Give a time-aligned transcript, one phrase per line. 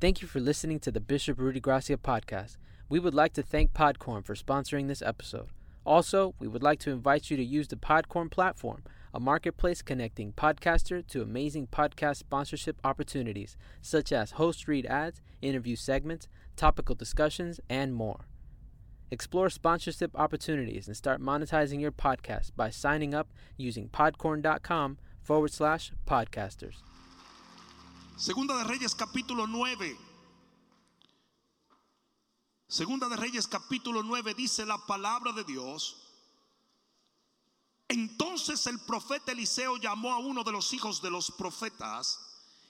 [0.00, 2.56] Thank you for listening to the Bishop Rudy Gracia podcast.
[2.88, 5.48] We would like to thank Podcorn for sponsoring this episode.
[5.84, 8.82] Also, we would like to invite you to use the Podcorn platform,
[9.12, 15.76] a marketplace connecting podcaster to amazing podcast sponsorship opportunities, such as host read ads, interview
[15.76, 18.24] segments, topical discussions, and more.
[19.10, 23.28] Explore sponsorship opportunities and start monetizing your podcast by signing up
[23.58, 26.76] using podcorn.com forward slash podcasters.
[28.20, 29.98] Segunda de Reyes capítulo 9.
[32.68, 35.96] Segunda de Reyes capítulo 9 dice la palabra de Dios.
[37.88, 42.20] Entonces el profeta Eliseo llamó a uno de los hijos de los profetas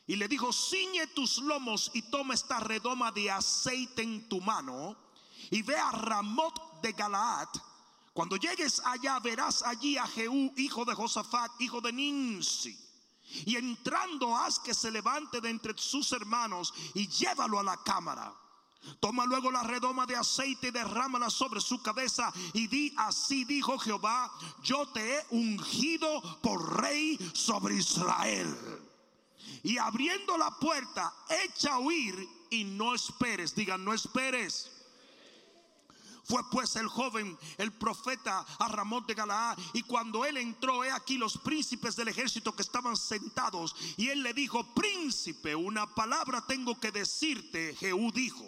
[0.06, 4.96] y le dijo, ciñe tus lomos y toma esta redoma de aceite en tu mano
[5.50, 7.48] y ve a Ramot de Galaad.
[8.12, 12.89] Cuando llegues allá verás allí a Jehú, hijo de Josafat, hijo de Ninsi.
[13.46, 18.34] Y entrando haz que se levante de entre sus hermanos y llévalo a la cámara.
[18.98, 23.78] Toma luego la redoma de aceite y derrámala sobre su cabeza y di así dijo
[23.78, 28.56] Jehová, yo te he ungido por rey sobre Israel.
[29.62, 31.12] Y abriendo la puerta,
[31.44, 34.79] echa a huir y no esperes, digan no esperes.
[36.30, 39.58] Fue pues el joven, el profeta a Ramón de Galaad.
[39.72, 43.74] Y cuando él entró, he aquí los príncipes del ejército que estaban sentados.
[43.96, 47.74] Y él le dijo, príncipe, una palabra tengo que decirte.
[47.74, 48.46] Jehú dijo,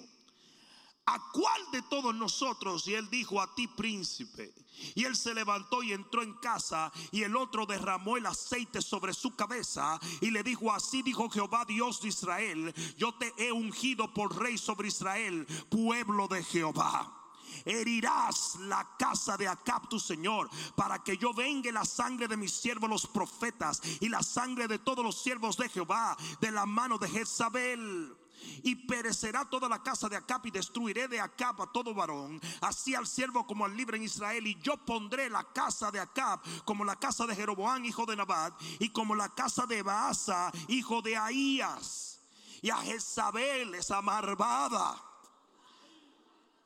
[1.07, 2.87] ¿a cuál de todos nosotros?
[2.87, 4.55] Y él dijo, a ti, príncipe.
[4.95, 9.13] Y él se levantó y entró en casa y el otro derramó el aceite sobre
[9.13, 14.15] su cabeza y le dijo, así dijo Jehová Dios de Israel, yo te he ungido
[14.15, 17.22] por rey sobre Israel, pueblo de Jehová
[17.65, 22.53] herirás la casa de Acab tu señor, para que yo vengue la sangre de mis
[22.53, 26.99] siervos los profetas y la sangre de todos los siervos de Jehová de la mano
[26.99, 28.17] de Jezabel.
[28.65, 32.93] Y perecerá toda la casa de Acab y destruiré de Acab a todo varón, así
[32.93, 34.45] al siervo como al libre en Israel.
[34.47, 38.61] Y yo pondré la casa de Acab como la casa de Jeroboam, hijo de Nabat,
[38.81, 42.21] y como la casa de Baasa, hijo de Ahías.
[42.63, 45.12] Y a Jezabel, esa marvada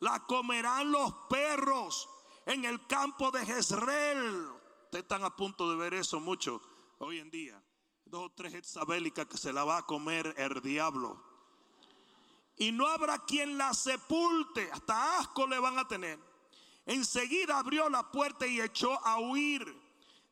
[0.00, 2.08] la comerán los perros
[2.44, 4.48] en el campo de Jezreel.
[4.84, 6.60] Ustedes están a punto de ver eso mucho
[6.98, 7.62] hoy en día.
[8.04, 11.20] Dos o tres jezabélicas que se la va a comer el diablo.
[12.56, 16.18] Y no habrá quien la sepulte, hasta asco le van a tener.
[16.86, 19.66] Enseguida abrió la puerta y echó a huir.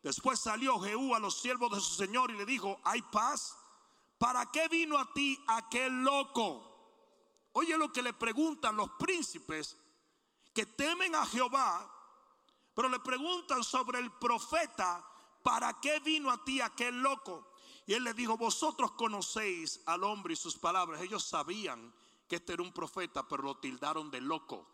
[0.03, 3.57] Después salió Jehú a los siervos de su señor y le dijo, ¿hay paz?
[4.19, 6.74] ¿Para qué vino a ti aquel loco?
[7.57, 9.77] Oye lo que le preguntan los príncipes
[10.53, 11.91] que temen a Jehová,
[12.75, 15.05] pero le preguntan sobre el profeta,
[15.43, 17.53] ¿para qué vino a ti aquel loco?
[17.87, 21.01] Y él le dijo, vosotros conocéis al hombre y sus palabras.
[21.03, 21.95] Ellos sabían
[22.29, 24.69] que este era un profeta, pero lo tildaron de loco.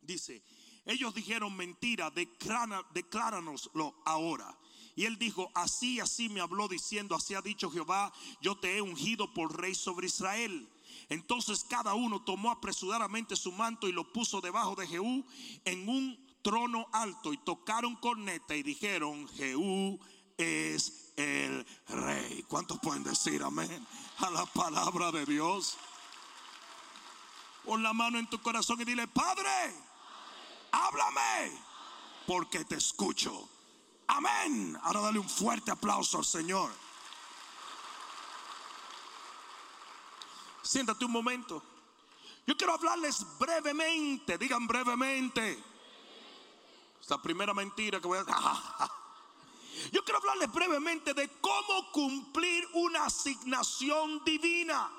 [0.00, 0.44] Dice,
[0.84, 4.56] ellos dijeron mentira, decláranoslo ahora.
[4.94, 8.82] Y él dijo, así, así me habló diciendo, así ha dicho Jehová, yo te he
[8.82, 10.70] ungido por rey sobre Israel.
[11.08, 15.24] Entonces cada uno tomó apresuradamente su manto y lo puso debajo de Jehú
[15.64, 20.00] en un trono alto y tocaron corneta y dijeron, Jehú
[20.36, 22.44] es el rey.
[22.48, 23.86] ¿Cuántos pueden decir amén
[24.18, 25.76] a la palabra de Dios?
[27.64, 29.74] Pon la mano en tu corazón y dile, Padre,
[30.70, 31.52] háblame,
[32.26, 33.48] porque te escucho.
[34.06, 34.78] Amén.
[34.82, 36.70] Ahora dale un fuerte aplauso al Señor.
[40.66, 41.62] Siéntate un momento.
[42.46, 45.62] Yo quiero hablarles brevemente, digan brevemente.
[47.00, 48.24] Esta primera mentira que voy a...
[49.92, 54.90] Yo quiero hablarles brevemente de cómo cumplir una asignación divina.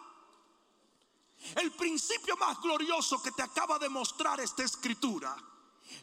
[1.55, 5.35] El principio más glorioso que te acaba de mostrar esta escritura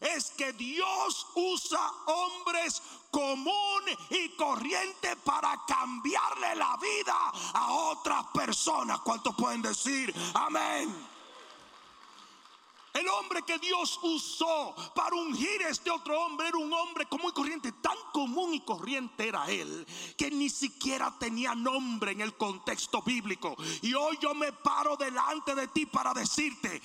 [0.01, 9.01] es que Dios usa hombres común y corriente para cambiarle la vida a otras personas.
[9.01, 11.14] ¿Cuántos pueden decir amén?
[12.95, 17.31] El hombre que Dios usó para ungir a este otro hombre era un hombre común
[17.31, 17.73] y corriente.
[17.73, 19.85] Tan común y corriente era él
[20.17, 23.57] que ni siquiera tenía nombre en el contexto bíblico.
[23.83, 26.81] Y hoy yo me paro delante de ti para decirte,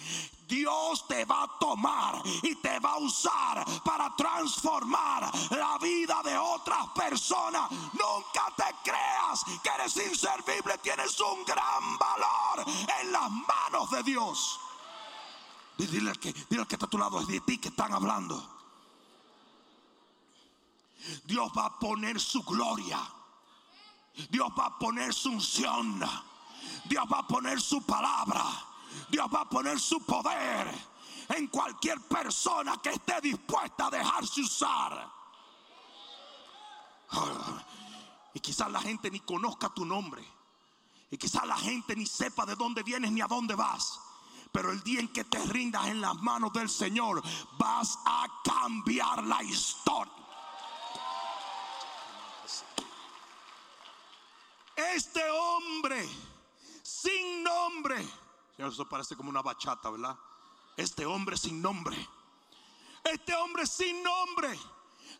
[0.47, 6.35] Dios te va a tomar y te va a usar para transformar la vida de
[6.39, 7.69] otras personas.
[7.69, 12.65] Nunca te creas que eres inservible, tienes un gran valor
[12.99, 14.59] en las manos de Dios.
[15.87, 18.57] Dile al que, dile que está a tu lado, es de ti que están hablando.
[21.23, 22.99] Dios va a poner su gloria.
[24.29, 26.03] Dios va a poner su unción
[26.85, 28.43] Dios va a poner su palabra.
[29.09, 30.67] Dios va a poner su poder
[31.29, 35.09] en cualquier persona que esté dispuesta a dejarse usar.
[38.33, 40.23] Y quizás la gente ni conozca tu nombre.
[41.11, 43.99] Y quizás la gente ni sepa de dónde vienes ni a dónde vas.
[44.51, 47.21] Pero el día en que te rindas en las manos del Señor,
[47.57, 50.13] vas a cambiar la historia.
[54.75, 56.07] Este hombre
[56.81, 58.05] sin nombre.
[58.57, 60.17] Eso parece como una bachata, ¿verdad?
[60.75, 61.97] Este hombre sin nombre.
[63.03, 64.59] Este hombre sin nombre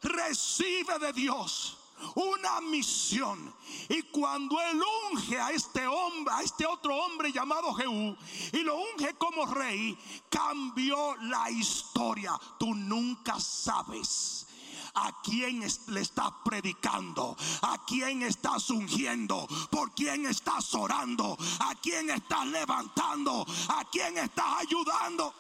[0.02, 1.79] recibe de Dios
[2.16, 3.54] una misión.
[3.88, 4.82] Y cuando él
[5.12, 8.16] unge a este hombre, a este otro hombre llamado Jehú,
[8.54, 9.98] y lo unge como rey,
[10.30, 12.40] cambió la historia.
[12.58, 14.48] Tú nunca sabes
[14.96, 22.10] a quién le estás predicando, a quién estás ungiendo, por quién estás orando, a quién
[22.10, 25.34] estás levantando, a quién estás ayudando.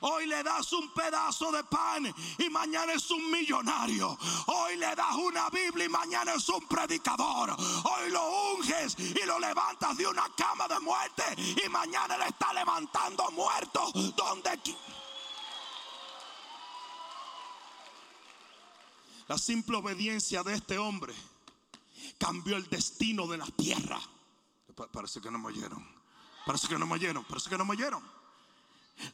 [0.00, 4.16] Hoy le das un pedazo de pan y mañana es un millonario.
[4.46, 7.50] Hoy le das una Biblia y mañana es un predicador.
[7.50, 11.22] Hoy lo unges y lo levantas de una cama de muerte
[11.64, 14.58] y mañana le está levantando muerto donde
[19.28, 21.14] La simple obediencia de este hombre
[22.18, 24.00] cambió el destino de la tierra.
[24.92, 25.86] Parece que no me oyeron.
[26.46, 27.22] Parece que no me oyeron.
[27.24, 28.19] Parece que no me oyeron.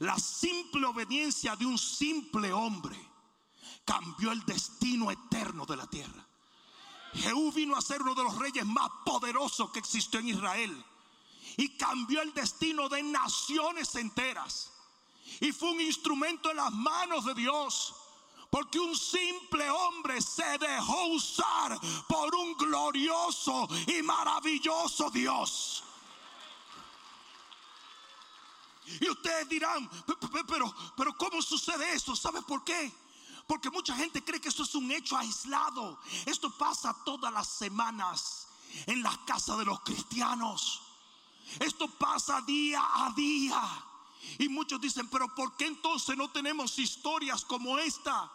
[0.00, 2.96] La simple obediencia de un simple hombre
[3.84, 6.26] cambió el destino eterno de la tierra.
[7.14, 10.84] Jehú vino a ser uno de los reyes más poderosos que existió en Israel.
[11.56, 14.72] Y cambió el destino de naciones enteras.
[15.40, 17.94] Y fue un instrumento en las manos de Dios
[18.50, 21.78] porque un simple hombre se dejó usar
[22.08, 25.84] por un glorioso y maravilloso Dios.
[29.00, 29.88] Y ustedes dirán,
[30.46, 32.14] pero, pero ¿cómo sucede esto?
[32.14, 32.92] ¿Sabes por qué?
[33.46, 35.98] Porque mucha gente cree que esto es un hecho aislado.
[36.24, 38.48] Esto pasa todas las semanas
[38.86, 40.82] en las casas de los cristianos.
[41.60, 43.62] Esto pasa día a día.
[44.38, 48.30] Y muchos dicen, pero ¿por qué entonces no tenemos historias como esta?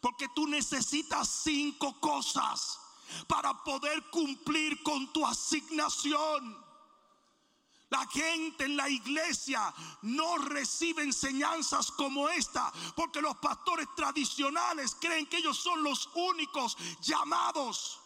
[0.00, 2.78] Porque tú necesitas cinco cosas
[3.26, 6.63] para poder cumplir con tu asignación.
[7.94, 15.26] La gente en la iglesia no recibe enseñanzas como esta porque los pastores tradicionales creen
[15.26, 18.00] que ellos son los únicos llamados.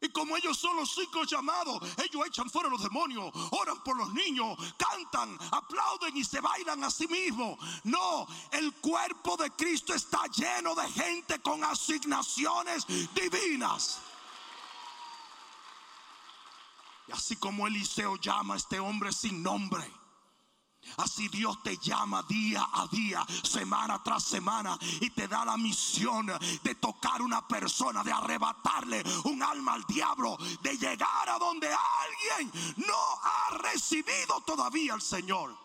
[0.00, 4.12] Y como ellos son los cinco llamados, ellos echan fuera los demonios, oran por los
[4.12, 7.58] niños, cantan, aplauden y se bailan a sí mismos.
[7.82, 13.98] No, el cuerpo de Cristo está lleno de gente con asignaciones divinas.
[17.12, 19.88] Así como Eliseo llama a este hombre sin nombre
[20.98, 26.26] Así Dios te llama día a día, semana tras semana y te da la misión
[26.62, 32.74] de tocar una persona, de arrebatarle un alma al diablo, de llegar a donde alguien
[32.86, 35.56] no ha recibido todavía al Señor.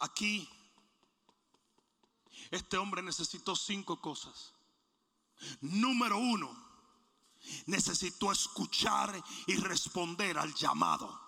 [0.00, 0.48] Aquí
[2.50, 4.54] este hombre necesitó cinco cosas.
[5.60, 6.65] Número uno,
[7.66, 11.20] necesitó escuchar y responder al llamado.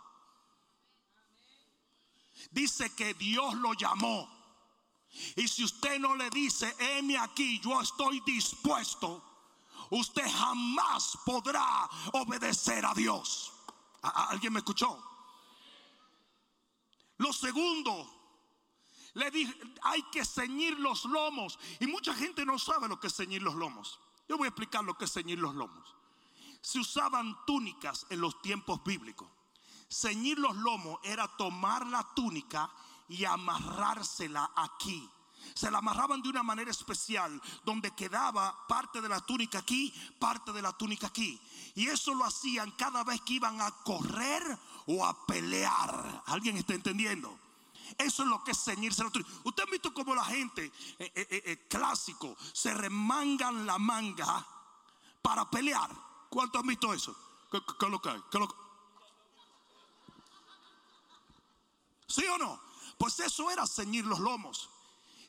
[2.51, 4.37] Dice que Dios lo llamó.
[5.37, 9.25] Y si usted no le dice, heme aquí, yo estoy dispuesto,
[9.91, 13.53] usted jamás podrá obedecer a Dios.
[14.03, 15.03] ¿Alguien me escuchó?
[17.17, 18.07] Lo segundo,
[19.15, 21.59] le dije, hay que ceñir los lomos.
[21.81, 23.99] Y mucha gente no sabe lo que es ceñir los lomos.
[24.29, 25.98] Yo voy a explicar lo que es ceñir los lomos
[26.61, 29.29] se usaban túnicas en los tiempos bíblicos.
[29.91, 32.71] Ceñir los lomos era tomar la túnica
[33.09, 35.09] y amarrársela aquí.
[35.55, 40.53] Se la amarraban de una manera especial, donde quedaba parte de la túnica aquí, parte
[40.53, 41.41] de la túnica aquí.
[41.75, 46.23] Y eso lo hacían cada vez que iban a correr o a pelear.
[46.27, 47.39] ¿Alguien está entendiendo?
[47.97, 49.31] Eso es lo que es ceñirse la túnica.
[49.45, 54.47] Usted ha visto como la gente eh, eh, eh, clásico se remangan la manga
[55.23, 56.08] para pelear.
[56.29, 57.17] ¿Cuántos han visto eso?
[57.51, 58.23] ¿Qué, lo que hay?
[62.07, 62.61] ¿Sí o no?
[62.99, 64.69] Pues eso era ceñir los lomos.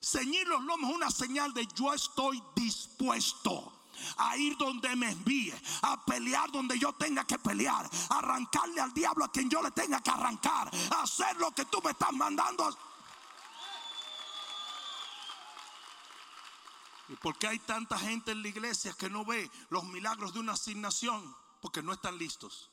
[0.01, 3.73] Ceñir los lomos es una señal de yo estoy dispuesto
[4.17, 8.93] a ir donde me envíe, a pelear donde yo tenga que pelear, a arrancarle al
[8.93, 12.13] diablo a quien yo le tenga que arrancar, a hacer lo que tú me estás
[12.13, 12.77] mandando.
[17.17, 20.53] ¿Por qué hay tanta gente en la iglesia que no ve los milagros de una
[20.53, 21.35] asignación?
[21.61, 22.69] Porque no están listos.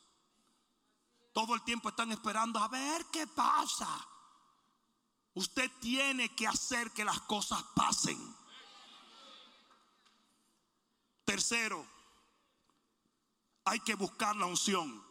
[1.32, 3.88] Todo el tiempo están esperando a ver qué pasa.
[5.34, 8.18] Usted tiene que hacer que las cosas pasen.
[11.24, 11.86] Tercero,
[13.64, 15.04] hay que buscar la unción.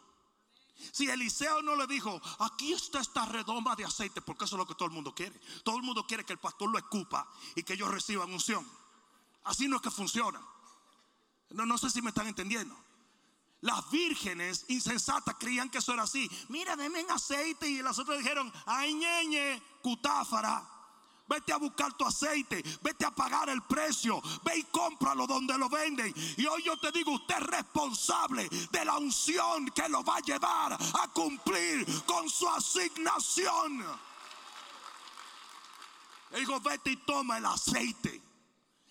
[0.91, 4.67] Si Eliseo no le dijo, aquí está esta redoma de aceite, porque eso es lo
[4.67, 5.39] que todo el mundo quiere.
[5.63, 8.65] Todo el mundo quiere que el pastor lo escupa y que ellos reciban unción.
[9.45, 10.41] Así no es que funciona.
[11.51, 12.75] No, no sé si me están entendiendo.
[13.61, 16.29] Las vírgenes insensatas creían que eso era así.
[16.49, 17.67] Mira, denme en aceite.
[17.67, 20.71] Y las otras dijeron, ay, ñeñe, cutáfara.
[21.27, 25.69] Vete a buscar tu aceite, vete a pagar el precio, ve y cómpralo donde lo
[25.69, 26.13] venden.
[26.37, 30.19] Y hoy yo te digo, usted es responsable de la unción que lo va a
[30.19, 33.83] llevar a cumplir con su asignación.
[36.29, 38.24] Él dijo, vete y toma el aceite.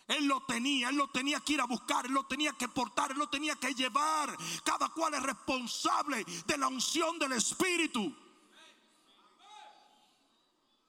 [0.07, 3.13] Él lo tenía, él lo tenía que ir a buscar, él lo tenía que portar,
[3.13, 4.37] él lo tenía que llevar.
[4.63, 8.15] Cada cual es responsable de la unción del Espíritu.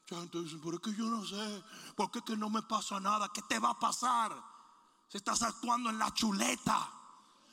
[0.10, 1.64] Ya entonces, ¿por qué yo no sé?
[1.96, 3.32] ¿Por qué que no me pasa nada?
[3.34, 4.36] ¿Qué te va a pasar?
[5.08, 6.92] Si estás actuando en la chuleta.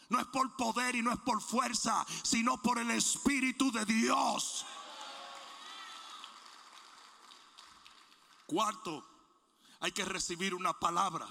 [0.09, 4.66] No es por poder y no es por fuerza, sino por el Espíritu de Dios.
[8.47, 9.07] Cuarto,
[9.81, 11.26] hay que recibir una palabra.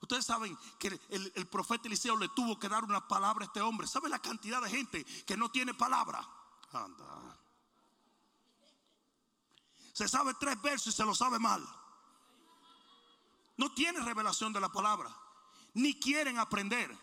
[0.00, 3.86] Ustedes saben que el, profeta Eliseo le tuvo que dar una palabra a este hombre.
[3.86, 6.26] ¿Sabe la cantidad de gente que no tiene palabra?
[6.72, 7.38] Anda.
[9.92, 11.66] Se sabe tres versos y se lo sabe mal.
[13.56, 15.10] No tiene revelación de la palabra.
[15.74, 16.96] Ni quieren aprender.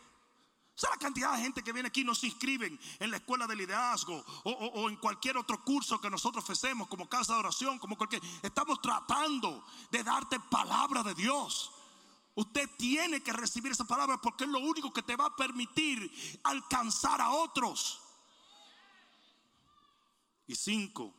[0.76, 3.46] ¿Sabe la cantidad de gente que viene aquí y no se inscriben en la escuela
[3.46, 7.78] de liderazgo o, o, en cualquier otro curso que nosotros ofrecemos como casa de oración,
[7.78, 8.22] como cualquier...
[8.42, 11.73] Estamos tratando de darte palabra de Dios.
[12.36, 16.12] Usted tiene que recibir esa palabra porque es lo único que te va a permitir
[16.44, 18.02] alcanzar a otros.
[20.48, 21.14] Y cinco,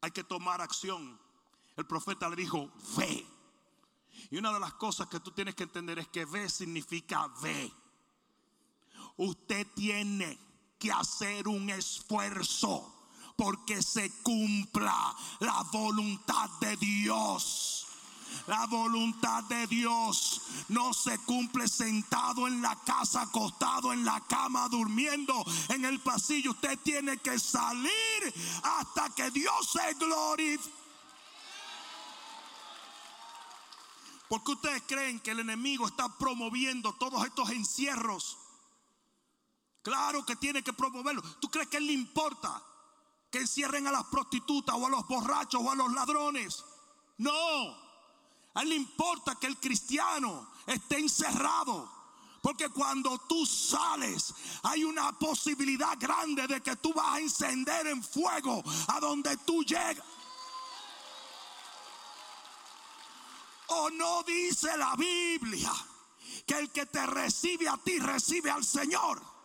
[0.00, 1.18] hay que tomar acción.
[1.76, 3.26] El profeta le dijo, ve.
[4.30, 7.72] Y una de las cosas que tú tienes que entender es que ve significa ve.
[9.18, 10.38] Usted tiene
[10.78, 12.92] que hacer un esfuerzo
[13.36, 17.85] porque se cumpla la voluntad de Dios.
[18.46, 24.68] La voluntad de Dios no se cumple sentado en la casa, acostado en la cama,
[24.68, 26.52] durmiendo en el pasillo.
[26.52, 30.86] Usted tiene que salir hasta que Dios se glorifique.
[34.28, 38.38] ¿Por qué ustedes creen que el enemigo está promoviendo todos estos encierros?
[39.82, 41.22] Claro que tiene que promoverlo.
[41.40, 42.60] ¿Tú crees que él le importa
[43.30, 46.64] que encierren a las prostitutas o a los borrachos o a los ladrones?
[47.18, 47.85] No.
[48.56, 51.94] A él le importa que el cristiano esté encerrado.
[52.40, 54.32] Porque cuando tú sales,
[54.62, 59.62] hay una posibilidad grande de que tú vas a encender en fuego a donde tú
[59.62, 60.06] llegas.
[63.68, 65.72] ¿O no dice la Biblia
[66.46, 69.35] que el que te recibe a ti recibe al Señor?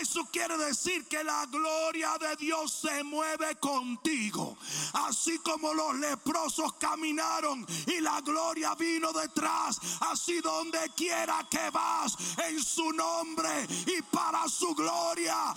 [0.00, 4.56] Eso quiere decir que la gloria de Dios se mueve contigo.
[4.94, 9.78] Así como los leprosos caminaron y la gloria vino detrás.
[10.00, 12.16] Así donde quiera que vas
[12.48, 15.54] en su nombre y para su gloria.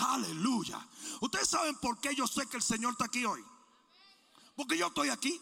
[0.00, 0.86] Aleluya.
[1.20, 3.44] Ustedes saben por qué yo sé que el Señor está aquí hoy.
[4.56, 5.40] Porque yo estoy aquí.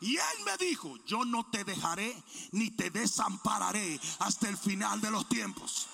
[0.00, 5.10] Y él me dijo, yo no te dejaré ni te desampararé hasta el final de
[5.10, 5.88] los tiempos.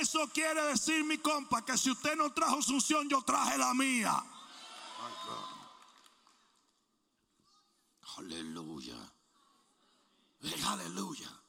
[0.00, 3.72] Eso quiere decir, mi compa, que si usted no trajo su unción, yo traje la
[3.72, 4.22] mía.
[8.18, 8.96] Aleluya.
[10.66, 11.40] Aleluya.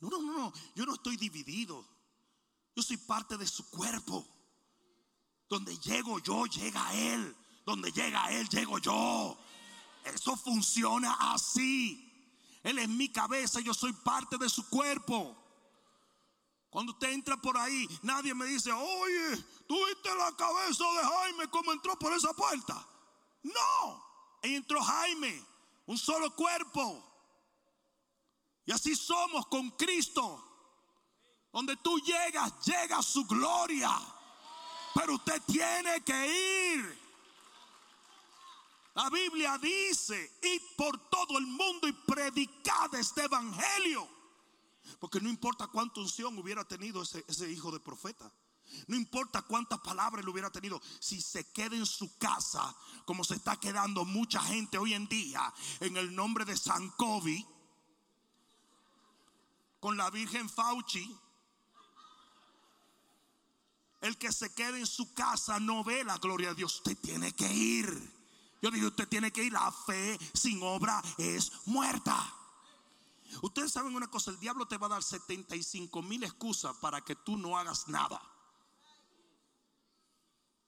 [0.00, 1.86] No, no, no, yo no estoy dividido.
[2.74, 4.26] Yo soy parte de su cuerpo.
[5.48, 7.36] Donde llego yo, llega Él.
[7.64, 9.36] Donde llega Él, llego yo.
[10.14, 12.02] Eso funciona así.
[12.62, 15.36] Él es mi cabeza, yo soy parte de su cuerpo.
[16.70, 21.48] Cuando usted entra por ahí, nadie me dice, oye, tú viste la cabeza de Jaime
[21.48, 22.86] como entró por esa puerta.
[23.42, 24.04] No,
[24.42, 25.44] entró Jaime,
[25.86, 27.02] un solo cuerpo.
[28.64, 30.42] Y así somos con Cristo.
[31.52, 33.90] Donde tú llegas, llega su gloria.
[34.94, 37.05] Pero usted tiene que ir.
[38.96, 44.08] La Biblia dice, id por todo el mundo y predicad este evangelio.
[44.98, 48.32] Porque no importa cuánta unción hubiera tenido ese, ese hijo de profeta.
[48.86, 52.74] No importa cuántas palabras le hubiera tenido, si se queda en su casa,
[53.04, 57.46] como se está quedando mucha gente hoy en día, en el nombre de San Kobe,
[59.78, 61.14] con la Virgen Fauci,
[64.00, 66.76] el que se quede en su casa no ve la gloria de Dios.
[66.76, 68.15] Usted tiene que ir.
[68.62, 69.52] Yo digo, usted tiene que ir.
[69.52, 72.34] La fe sin obra es muerta.
[73.42, 77.16] Ustedes saben una cosa, el diablo te va a dar 75 mil excusas para que
[77.16, 78.20] tú no hagas nada.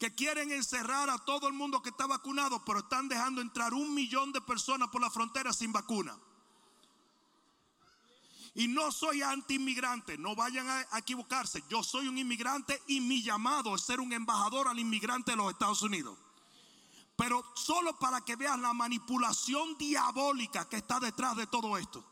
[0.00, 3.94] Que quieren encerrar a todo el mundo que está vacunado, pero están dejando entrar un
[3.94, 6.18] millón de personas por la frontera sin vacuna.
[8.54, 11.62] Y no soy anti-inmigrante, no vayan a, equivocarse.
[11.68, 15.52] Yo soy un inmigrante y mi llamado es ser un embajador al inmigrante de los
[15.52, 16.18] Estados Unidos.
[17.16, 22.04] Pero solo para que vean la manipulación diabólica que está detrás de todo esto.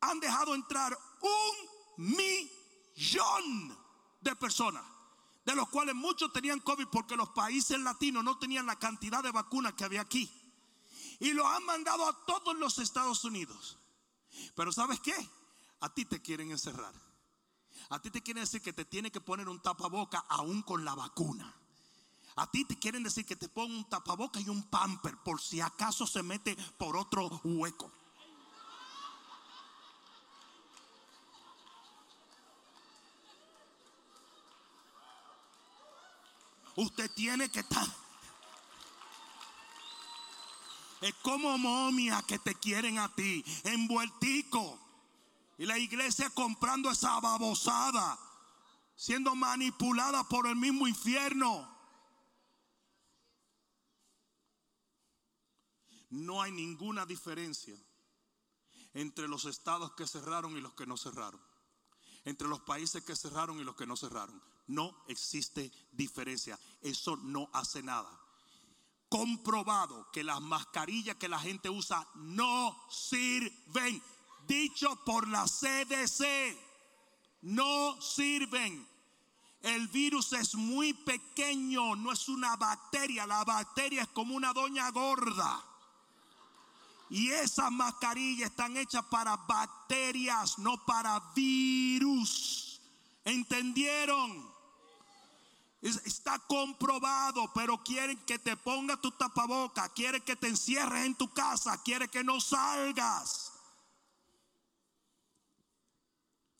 [0.00, 3.76] Han dejado entrar un millón
[4.20, 4.84] de personas,
[5.44, 9.30] de los cuales muchos tenían COVID porque los países latinos no tenían la cantidad de
[9.30, 10.30] vacunas que había aquí.
[11.20, 13.78] Y lo han mandado a todos los Estados Unidos.
[14.54, 15.14] Pero ¿sabes qué?
[15.80, 16.94] A ti te quieren encerrar.
[17.90, 20.94] A ti te quieren decir que te tiene que poner un tapaboca aún con la
[20.94, 21.54] vacuna.
[22.36, 25.60] A ti te quieren decir que te ponga un tapaboca y un pamper por si
[25.60, 27.92] acaso se mete por otro hueco.
[36.76, 37.86] Usted tiene que estar.
[41.00, 44.80] Es como momia que te quieren a ti, envueltico.
[45.58, 48.18] Y la iglesia comprando esa babosada,
[48.96, 51.70] siendo manipulada por el mismo infierno.
[56.10, 57.76] No hay ninguna diferencia
[58.94, 61.40] entre los estados que cerraron y los que no cerraron.
[62.24, 64.40] Entre los países que cerraron y los que no cerraron.
[64.66, 66.58] No existe diferencia.
[66.80, 68.10] Eso no hace nada.
[69.08, 74.02] Comprobado que las mascarillas que la gente usa no sirven.
[74.46, 76.56] Dicho por la CDC,
[77.42, 78.86] no sirven.
[79.60, 83.26] El virus es muy pequeño, no es una bacteria.
[83.26, 85.64] La bacteria es como una doña gorda.
[87.08, 92.80] Y esas mascarillas están hechas para bacterias, no para virus.
[93.24, 94.53] ¿Entendieron?
[95.84, 101.30] Está comprobado, pero quieren que te ponga tu tapaboca, quieren que te encierres en tu
[101.34, 103.52] casa, quieren que no salgas.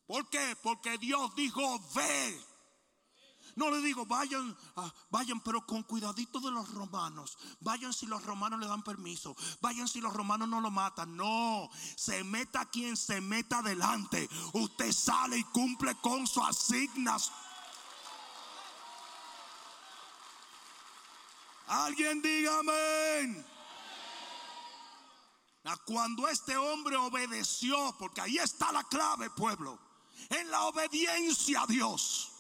[0.06, 0.54] ¿Por qué?
[0.62, 2.38] Porque Dios dijo, ve.
[3.56, 7.38] No le digo, vayan, ah, vayan, pero con cuidadito de los romanos.
[7.60, 9.34] Vayan si los romanos le dan permiso.
[9.62, 11.16] Vayan si los romanos no lo matan.
[11.16, 14.28] No, se meta quien se meta adelante.
[14.52, 17.43] Usted sale y cumple con su asignación.
[21.66, 23.46] Alguien diga amén.
[25.86, 29.78] Cuando este hombre obedeció, porque ahí está la clave, pueblo,
[30.28, 32.30] en la obediencia a Dios.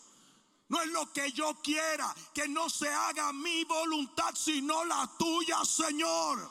[0.68, 5.64] No es lo que yo quiera, que no se haga mi voluntad, sino la tuya,
[5.64, 6.50] Señor.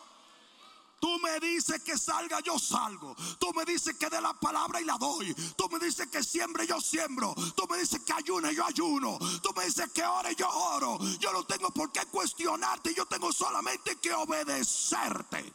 [1.04, 3.14] Tú me dices que salga, yo salgo.
[3.38, 5.36] Tú me dices que dé la palabra y la doy.
[5.58, 7.36] Tú me dices que siembre, yo siembro.
[7.58, 9.20] Tú me dices que ayune, yo ayuno.
[9.42, 10.98] Tú me dices que ore, yo oro.
[11.20, 12.94] Yo no tengo por qué cuestionarte.
[12.96, 15.54] Yo tengo solamente que obedecerte.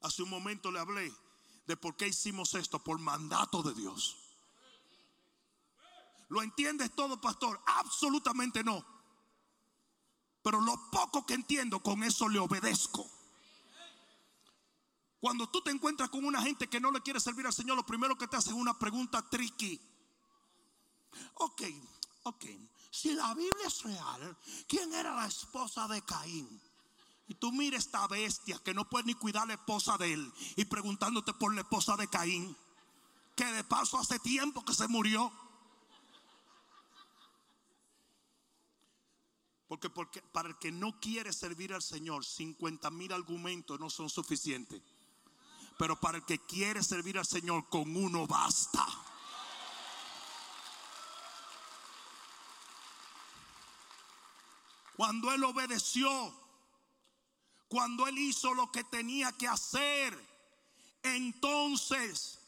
[0.00, 1.12] Hace un momento le hablé
[1.66, 4.16] de por qué hicimos esto por mandato de Dios.
[6.30, 7.60] ¿Lo entiendes todo, pastor?
[7.66, 8.99] Absolutamente no.
[10.42, 13.08] Pero lo poco que entiendo, con eso le obedezco.
[15.20, 17.84] Cuando tú te encuentras con una gente que no le quiere servir al Señor, lo
[17.84, 19.78] primero que te hace es una pregunta tricky.
[21.34, 21.62] Ok,
[22.22, 22.44] ok.
[22.90, 26.60] Si la Biblia es real, ¿quién era la esposa de Caín?
[27.28, 30.64] Y tú mira esta bestia que no puede ni cuidar la esposa de él y
[30.64, 32.56] preguntándote por la esposa de Caín,
[33.36, 35.30] que de paso hace tiempo que se murió.
[39.70, 44.10] Porque, porque para el que no quiere servir al Señor, 50 mil argumentos no son
[44.10, 44.82] suficientes.
[45.78, 48.84] Pero para el que quiere servir al Señor, con uno basta.
[54.96, 56.34] Cuando él obedeció,
[57.68, 60.18] cuando él hizo lo que tenía que hacer,
[61.04, 62.40] entonces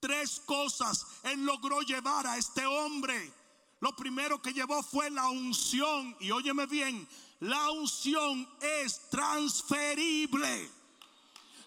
[0.00, 3.38] tres cosas él logró llevar a este hombre
[3.80, 6.16] lo primero que llevó fue la unción.
[6.20, 7.08] Y óyeme bien,
[7.40, 10.70] la unción es transferible.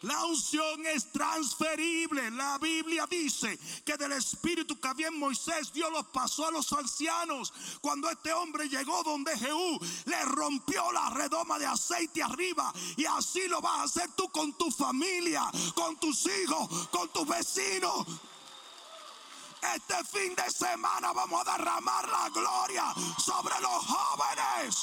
[0.04, 2.30] La unción es transferible.
[2.32, 6.71] La Biblia dice que del espíritu que había en Moisés, Dios los pasó a los
[6.73, 7.54] ancianos.
[7.80, 12.71] Cuando este hombre llegó donde Jehú, le rompió la redoma de aceite arriba.
[12.97, 17.26] Y así lo vas a hacer tú con tu familia, con tus hijos, con tus
[17.26, 18.06] vecinos.
[19.76, 24.78] Este fin de semana vamos a derramar la gloria sobre los jóvenes.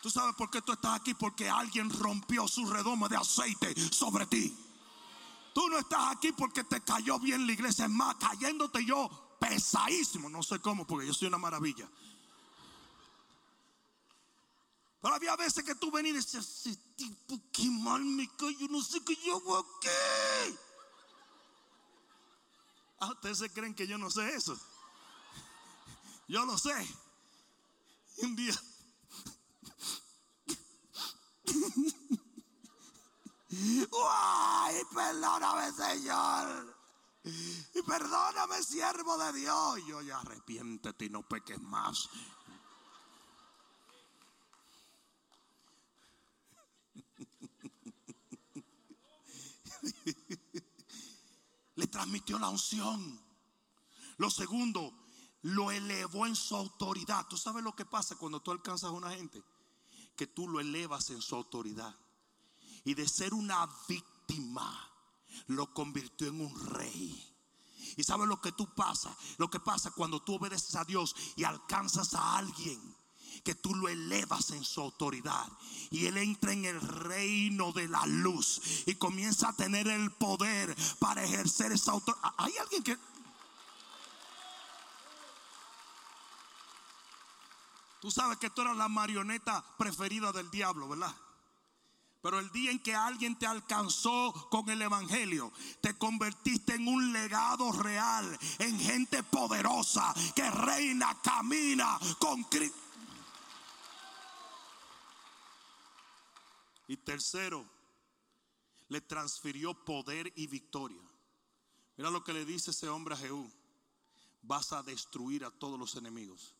[0.00, 1.14] ¿Tú sabes por qué tú estás aquí?
[1.14, 4.56] Porque alguien rompió su redoma de aceite sobre ti.
[5.52, 7.86] Tú no estás aquí porque te cayó bien la iglesia.
[7.86, 10.28] Es más, cayéndote yo pesadísimo.
[10.28, 11.88] No sé cómo, porque yo soy una maravilla.
[15.00, 18.68] Pero había veces que tú venías y decías, ese tipo que mal me cae, yo
[18.68, 20.58] no sé qué yo hago aquí.
[22.98, 24.58] Ah, ustedes se creen que yo no sé eso.
[26.28, 26.74] Yo lo sé.
[28.18, 28.54] Un día.
[34.08, 36.76] ¡Ay, perdóname, Señor!
[37.24, 39.78] Y perdóname, siervo de Dios.
[39.80, 42.08] Y yo ya arrepiéntete y no peques más.
[51.88, 53.20] transmitió la unción.
[54.18, 54.92] Lo segundo,
[55.42, 57.26] lo elevó en su autoridad.
[57.28, 59.42] ¿Tú sabes lo que pasa cuando tú alcanzas a una gente?
[60.16, 61.94] Que tú lo elevas en su autoridad.
[62.84, 64.90] Y de ser una víctima,
[65.48, 67.34] lo convirtió en un rey.
[67.96, 69.16] ¿Y sabes lo que tú pasa?
[69.38, 72.96] Lo que pasa cuando tú obedeces a Dios y alcanzas a alguien
[73.46, 75.46] que tú lo elevas en su autoridad.
[75.92, 80.76] Y él entra en el reino de la luz y comienza a tener el poder
[80.98, 82.34] para ejercer esa autoridad.
[82.38, 82.98] Hay alguien que...
[88.00, 91.14] Tú sabes que tú eras la marioneta preferida del diablo, ¿verdad?
[92.20, 97.12] Pero el día en que alguien te alcanzó con el Evangelio, te convertiste en un
[97.12, 102.85] legado real, en gente poderosa que reina, camina con Cristo.
[106.88, 107.68] Y tercero,
[108.88, 111.02] le transfirió poder y victoria.
[111.96, 113.50] Mira lo que le dice ese hombre a Jehú.
[114.42, 116.54] Vas a destruir a todos los enemigos.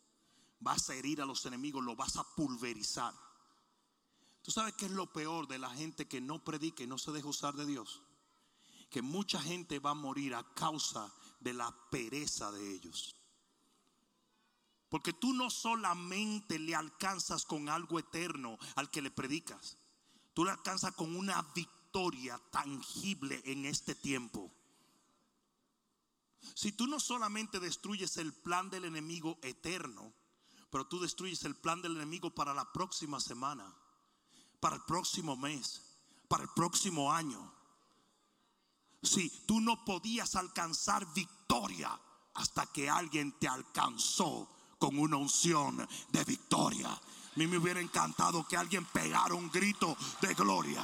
[0.58, 3.14] Vas a herir a los enemigos, lo vas a pulverizar.
[4.42, 7.12] ¿Tú sabes qué es lo peor de la gente que no predica y no se
[7.12, 8.02] deja usar de Dios?
[8.90, 13.16] Que mucha gente va a morir a causa de la pereza de ellos.
[14.88, 19.76] Porque tú no solamente le alcanzas con algo eterno al que le predicas
[20.36, 24.52] tú la alcanzas con una victoria tangible en este tiempo.
[26.54, 30.12] Si tú no solamente destruyes el plan del enemigo eterno,
[30.68, 33.74] pero tú destruyes el plan del enemigo para la próxima semana,
[34.60, 35.80] para el próximo mes,
[36.28, 37.54] para el próximo año.
[39.02, 41.98] Si tú no podías alcanzar victoria
[42.34, 46.90] hasta que alguien te alcanzó con una unción de victoria.
[47.36, 50.82] A mí me hubiera encantado que alguien pegara un grito de gloria.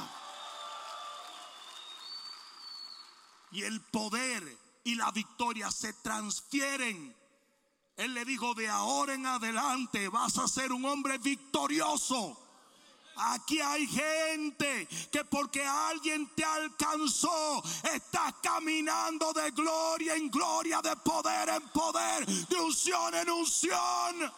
[3.51, 7.15] Y el poder y la victoria se transfieren.
[7.97, 12.39] Él le dijo, de ahora en adelante vas a ser un hombre victorioso.
[13.15, 17.63] Aquí hay gente que porque alguien te alcanzó,
[17.95, 24.33] estás caminando de gloria en gloria, de poder en poder, de unción en unción.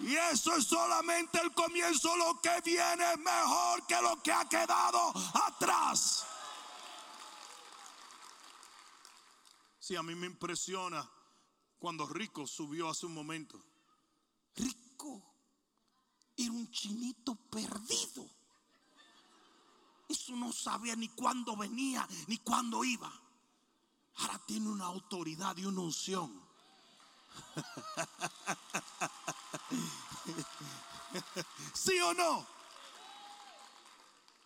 [0.00, 2.16] Y eso es solamente el comienzo.
[2.16, 5.12] Lo que viene es mejor que lo que ha quedado
[5.46, 6.24] atrás.
[9.78, 11.08] Sí, a mí me impresiona
[11.78, 13.58] cuando Rico subió hace un momento.
[14.54, 15.22] Rico
[16.36, 18.28] era un chinito perdido.
[20.08, 23.12] Eso no sabía ni cuándo venía ni cuándo iba.
[24.16, 26.47] Ahora tiene una autoridad y una unción.
[31.74, 32.46] ¿Sí o no?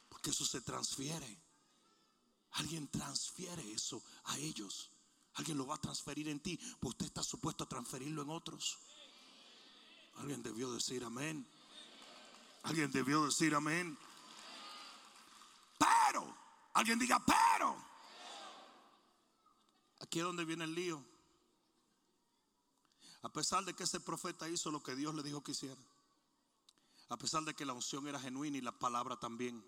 [0.09, 1.41] Porque eso se transfiere.
[2.53, 4.91] Alguien transfiere eso a ellos.
[5.35, 8.79] Alguien lo va a transferir en ti, pues usted está supuesto a transferirlo en otros.
[10.17, 11.49] Alguien debió decir amén.
[12.65, 13.97] Alguien debió decir amén.
[15.79, 16.37] Pero,
[16.75, 17.83] alguien diga, pero.
[20.01, 21.12] Aquí es donde viene el lío.
[23.23, 25.81] A pesar de que ese profeta hizo lo que Dios le dijo que hiciera.
[27.09, 29.65] A pesar de que la unción era genuina y la palabra también.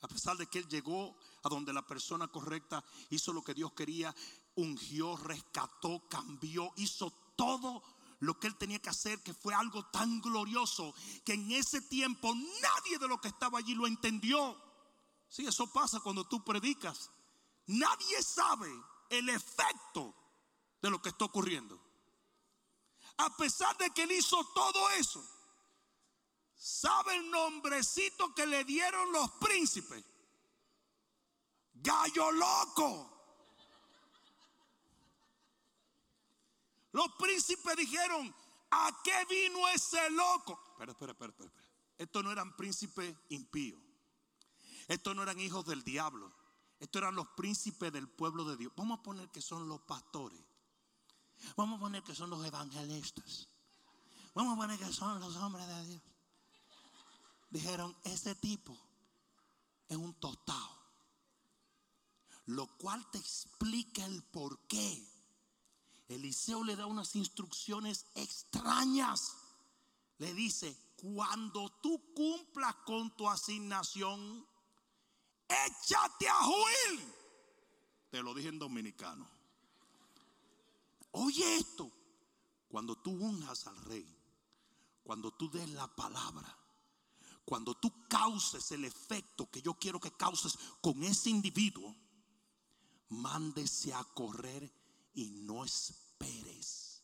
[0.00, 3.72] A pesar de que él llegó a donde la persona correcta hizo lo que Dios
[3.74, 4.14] quería,
[4.54, 7.82] ungió, rescató, cambió, hizo todo
[8.20, 12.34] lo que él tenía que hacer, que fue algo tan glorioso que en ese tiempo
[12.34, 14.56] nadie de lo que estaba allí lo entendió.
[15.28, 17.10] Sí, eso pasa cuando tú predicas.
[17.66, 18.70] Nadie sabe
[19.10, 20.14] el efecto
[20.80, 21.89] de lo que está ocurriendo.
[23.20, 25.22] A pesar de que él hizo todo eso,
[26.54, 30.02] ¿sabe el nombrecito que le dieron los príncipes?
[31.74, 33.20] Gallo loco.
[36.92, 38.34] Los príncipes dijeron,
[38.70, 40.58] ¿a qué vino ese loco?
[40.72, 41.52] Espera, espera, espera, espera.
[41.98, 43.82] Estos no eran príncipes impíos.
[44.88, 46.34] Estos no eran hijos del diablo.
[46.78, 48.72] Estos eran los príncipes del pueblo de Dios.
[48.74, 50.40] Vamos a poner que son los pastores.
[51.56, 53.48] Vamos a poner que son los evangelistas.
[54.34, 56.02] Vamos a poner que son los hombres de Dios.
[57.50, 58.76] Dijeron, ese tipo
[59.88, 60.78] es un tostado.
[62.46, 65.06] Lo cual te explica el por qué
[66.08, 69.36] Eliseo le da unas instrucciones extrañas.
[70.18, 74.46] Le dice, cuando tú cumplas con tu asignación,
[75.48, 77.14] échate a Juil.
[78.10, 79.39] Te lo dije en dominicano.
[81.12, 81.90] Oye esto,
[82.68, 84.06] cuando tú unjas al rey,
[85.02, 86.56] cuando tú des la palabra,
[87.44, 91.96] cuando tú causes el efecto que yo quiero que causes con ese individuo,
[93.08, 94.72] mándese a correr
[95.14, 97.02] y no esperes.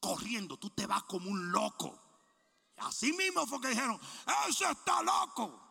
[0.00, 1.98] Corriendo, tú te vas como un loco.
[2.76, 3.98] Así mismo fue que dijeron,
[4.48, 5.62] ese está loco.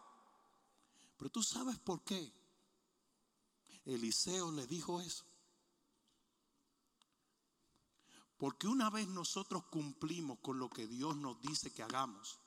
[1.17, 2.33] Pero tú sabes por qué
[3.85, 5.23] Eliseo le dijo eso.
[8.37, 12.39] Porque una vez nosotros cumplimos con lo que Dios nos dice que hagamos,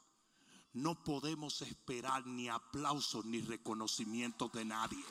[0.74, 5.05] no podemos esperar ni aplausos ni reconocimiento de nadie.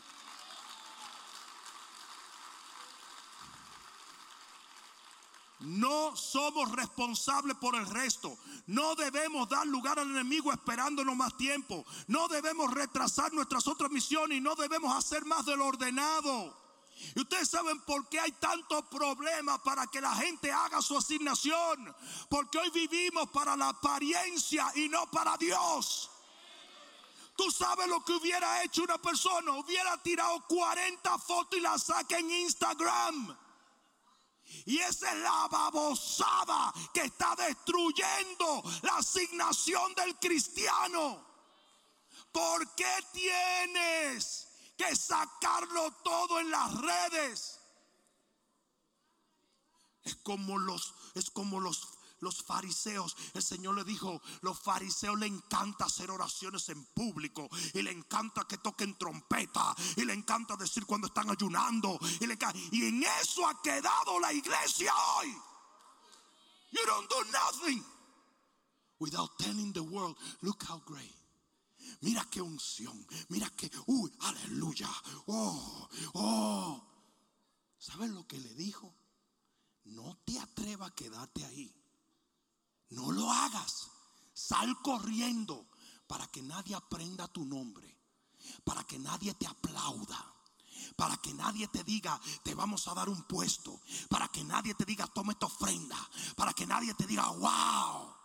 [5.60, 8.38] No somos responsables por el resto.
[8.68, 11.84] No debemos dar lugar al enemigo esperándonos más tiempo.
[12.08, 16.67] No debemos retrasar nuestras otras misiones y no debemos hacer más de lo ordenado.
[17.16, 21.96] Y ustedes saben por qué hay tantos problemas para que la gente haga su asignación.
[22.30, 26.10] Porque hoy vivimos para la apariencia y no para Dios.
[27.36, 29.54] Tú sabes lo que hubiera hecho una persona.
[29.54, 33.38] Hubiera tirado 40 fotos y las saca en Instagram.
[34.66, 41.26] Y esa es la babosada que está destruyendo la asignación del cristiano.
[42.32, 47.60] ¿Por qué tienes que sacarlo todo en las redes?
[50.04, 55.28] Es como los es como los los fariseos, el Señor le dijo, los fariseos le
[55.28, 60.86] encanta hacer oraciones en público y le encanta que toquen trompeta y le encanta decir
[60.86, 62.26] cuando están ayunando y,
[62.76, 65.36] y en eso ha quedado la iglesia hoy.
[66.72, 67.84] You don't do nothing
[69.00, 71.14] without telling the world, look how great.
[72.02, 74.90] Mira qué unción, mira qué, uy, aleluya,
[75.28, 76.88] oh, oh.
[77.78, 78.94] ¿Sabes lo que le dijo?
[79.86, 81.74] No te atrevas a quedarte ahí.
[82.90, 83.66] No lo haga.
[84.34, 85.68] sal corriendo
[86.08, 88.00] para que nadie aprenda tu nombre,
[88.64, 90.34] para que nadie te aplauda.
[90.96, 93.82] Para que nadie te diga, te vamos a dar un puesto.
[94.10, 95.98] Para que nadie te diga, tome esta ofrenda.
[96.36, 98.17] Para que nadie te diga, wow.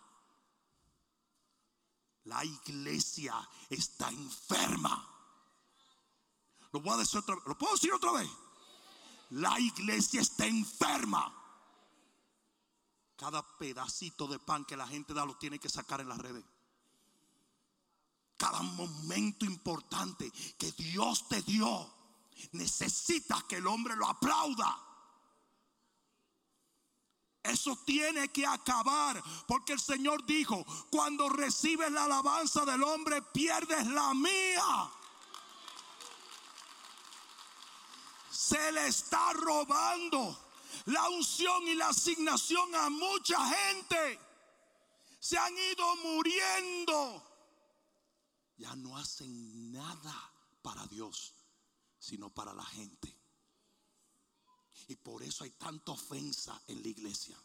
[2.25, 3.35] La iglesia
[3.69, 5.09] está enferma.
[6.71, 7.43] Lo voy a decir otra vez.
[7.45, 8.29] ¿Lo puedo decir otra vez?
[9.31, 11.31] La iglesia está enferma.
[13.15, 16.43] Cada pedacito de pan que la gente da lo tiene que sacar en las redes.
[18.37, 21.93] Cada momento importante que Dios te dio,
[22.53, 24.92] necesita que el hombre lo aplauda.
[27.43, 33.85] Eso tiene que acabar, porque el Señor dijo, cuando recibes la alabanza del hombre, pierdes
[33.87, 34.91] la mía.
[38.31, 40.39] Se le está robando
[40.85, 44.19] la unción y la asignación a mucha gente.
[45.19, 47.23] Se han ido muriendo.
[48.57, 51.35] Ya no hacen nada para Dios,
[51.99, 53.12] sino para la gente.
[54.87, 57.37] Y por eso hay tanta ofensa en la iglesia.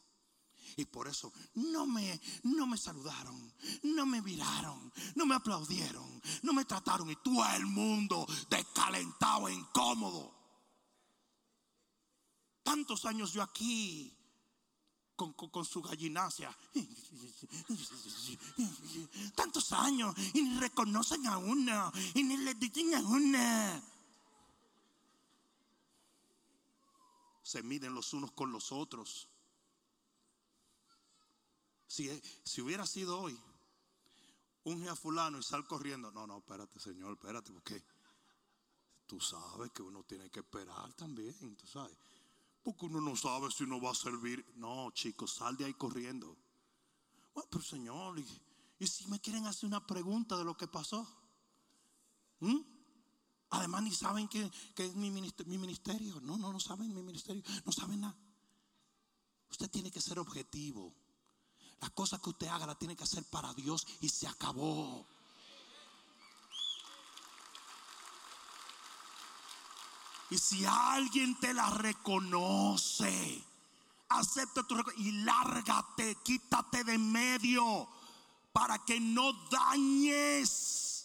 [0.77, 6.53] Y por eso no me, no me saludaron, no me miraron, no me aplaudieron, no
[6.53, 7.11] me trataron.
[7.11, 10.35] Y todo el mundo descalentado, incómodo.
[12.62, 14.14] Tantos años yo aquí
[15.16, 16.57] con, con, su gallinacia.
[19.35, 23.98] Tantos años y ni reconocen a uno y ni le dicen a uno.
[27.49, 29.27] Se miden los unos con los otros.
[31.87, 32.11] Si,
[32.45, 33.41] si hubiera sido hoy,
[34.65, 36.11] unge a fulano y sal corriendo.
[36.13, 37.83] No, no, espérate, Señor, espérate, porque
[39.07, 41.97] tú sabes que uno tiene que esperar también, tú sabes.
[42.63, 44.45] Porque uno no sabe si uno va a servir.
[44.57, 46.37] No, chicos, sal de ahí corriendo.
[47.33, 48.19] Bueno, pero Señor,
[48.79, 51.09] ¿y, si me quieren hacer una pregunta de lo que pasó?
[52.41, 52.78] ¿Mm?
[53.51, 56.21] Además, ni saben que, es mi ministerio, mi ministerio.
[56.21, 57.43] No, no, no saben mi ministerio.
[57.65, 58.17] No saben nada.
[59.51, 60.95] Usted tiene que ser objetivo.
[61.81, 65.07] Las cosas que usted haga las tiene que hacer para Dios y se acabó.
[70.31, 73.43] Y si alguien te la reconoce,
[74.11, 77.89] acepta tu y lárgate, quítate de medio
[78.53, 80.98] para que no dañes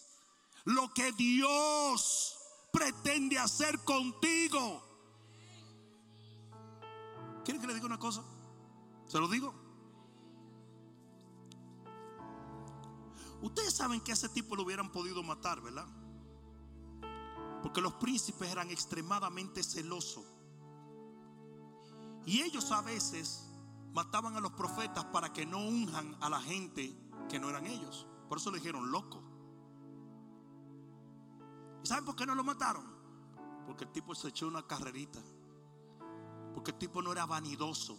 [0.64, 2.38] lo que Dios
[2.72, 4.82] pretende hacer contigo.
[7.44, 8.24] ¿Quieren que le diga una cosa?
[9.06, 9.54] ¿Se lo digo?
[13.42, 15.86] Ustedes saben que a ese tipo lo hubieran podido matar, ¿verdad?
[17.62, 20.24] Porque los príncipes eran extremadamente celosos.
[22.24, 23.46] Y ellos a veces
[23.92, 26.96] mataban a los profetas para que no unjan a la gente
[27.28, 28.06] que no eran ellos.
[28.28, 29.22] Por eso le dijeron loco.
[31.84, 32.82] ¿Y saben por qué no lo mataron?
[33.66, 35.20] Porque el tipo se echó una carrerita.
[36.54, 37.98] Porque el tipo no era vanidoso.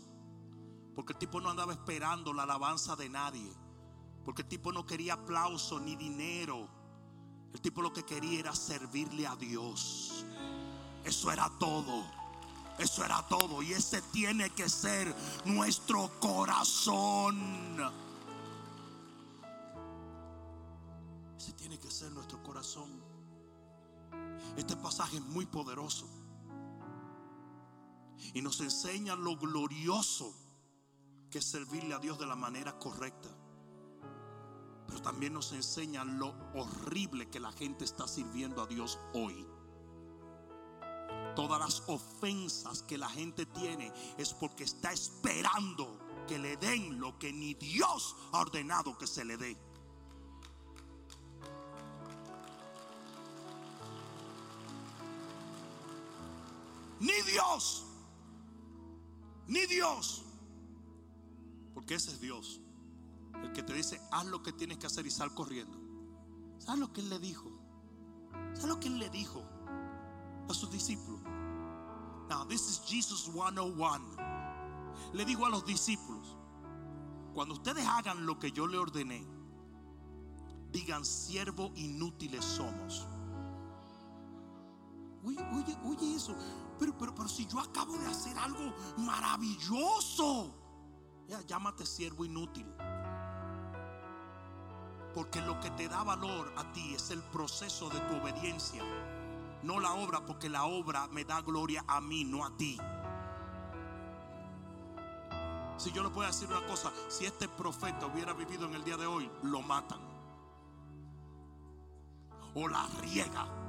[0.96, 3.54] Porque el tipo no andaba esperando la alabanza de nadie.
[4.26, 6.68] Porque el tipo no quería aplauso ni dinero.
[7.54, 10.26] El tipo lo que quería era servirle a Dios.
[11.04, 12.06] Eso era todo.
[12.80, 13.62] Eso era todo.
[13.62, 17.78] Y ese tiene que ser nuestro corazón.
[21.38, 23.15] Ese tiene que ser nuestro corazón.
[24.58, 26.08] Este pasaje es muy poderoso.
[28.34, 30.34] Y nos enseña lo glorioso
[31.30, 33.30] que es servirle a Dios de la manera correcta
[34.88, 39.46] pero también nos enseña lo horrible que la gente está sirviendo a Dios hoy.
[41.36, 47.18] Todas las ofensas que la gente tiene es porque está esperando que le den lo
[47.20, 49.58] que ni Dios ha ordenado que se le dé.
[59.48, 60.24] Ni Dios,
[61.74, 62.60] porque ese es Dios.
[63.44, 65.78] El que te dice, haz lo que tienes que hacer y sal corriendo.
[66.58, 67.52] ¿Sabes lo que él le dijo?
[68.54, 69.44] ¿Sabes lo que él le dijo
[70.50, 71.22] a sus discípulos?
[72.30, 74.02] Now, this is Jesus 101.
[75.14, 76.36] Le dijo a los discípulos,
[77.34, 79.24] cuando ustedes hagan lo que yo le ordené,
[80.72, 83.06] digan, siervo inútiles somos.
[85.24, 86.36] Oye, oye, oye eso.
[86.80, 90.54] Pero, pero, pero si yo acabo de hacer algo maravilloso,
[91.28, 92.68] ya, llámate siervo inútil.
[95.14, 98.84] Porque lo que te da valor a ti es el proceso de tu obediencia.
[99.64, 102.78] No la obra, porque la obra me da gloria a mí, no a ti.
[105.78, 108.98] Si yo le puedo decir una cosa, si este profeta hubiera vivido en el día
[108.98, 110.00] de hoy, lo matan.
[112.54, 113.65] O la riega.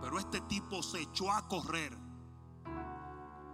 [0.00, 1.96] Pero este tipo se echó a correr.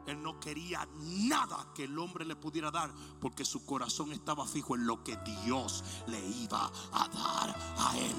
[0.07, 0.89] Él no quería
[1.29, 5.17] nada que el hombre le pudiera dar porque su corazón estaba fijo en lo que
[5.45, 8.17] Dios le iba a dar a él.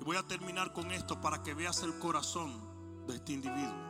[0.00, 2.60] Y voy a terminar con esto para que veas el corazón
[3.06, 3.88] de este individuo.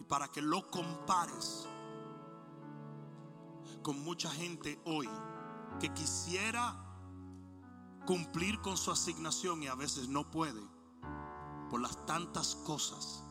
[0.00, 1.66] Y para que lo compares
[3.82, 5.08] con mucha gente hoy
[5.80, 6.76] que quisiera
[8.06, 10.62] cumplir con su asignación y a veces no puede
[11.70, 13.22] por las tantas cosas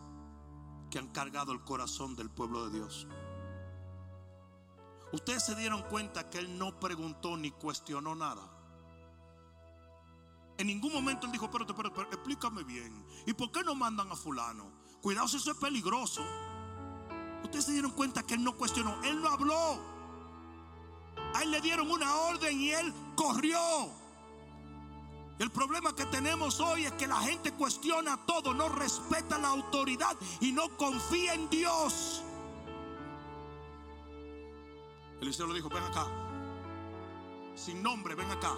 [0.90, 3.08] que han cargado el corazón del pueblo de Dios.
[5.14, 8.50] Ustedes se dieron cuenta que él no preguntó ni cuestionó nada.
[10.58, 13.06] En ningún momento él dijo, pero, pero, pero explícame bien.
[13.26, 14.72] ¿Y por qué no mandan a fulano?
[15.02, 16.24] Cuidado si eso es peligroso.
[17.44, 20.01] Ustedes se dieron cuenta que él no cuestionó, él no habló.
[21.34, 23.60] A él le dieron una orden y él corrió.
[25.40, 30.16] El problema que tenemos hoy es que la gente cuestiona todo, no respeta la autoridad
[30.40, 32.22] y no confía en Dios.
[35.20, 36.06] Eliseo le dijo, ven acá.
[37.56, 38.54] Sin nombre, ven acá.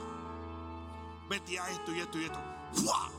[1.30, 2.40] Vete a esto y esto y esto.
[2.74, 3.10] ¡Fua!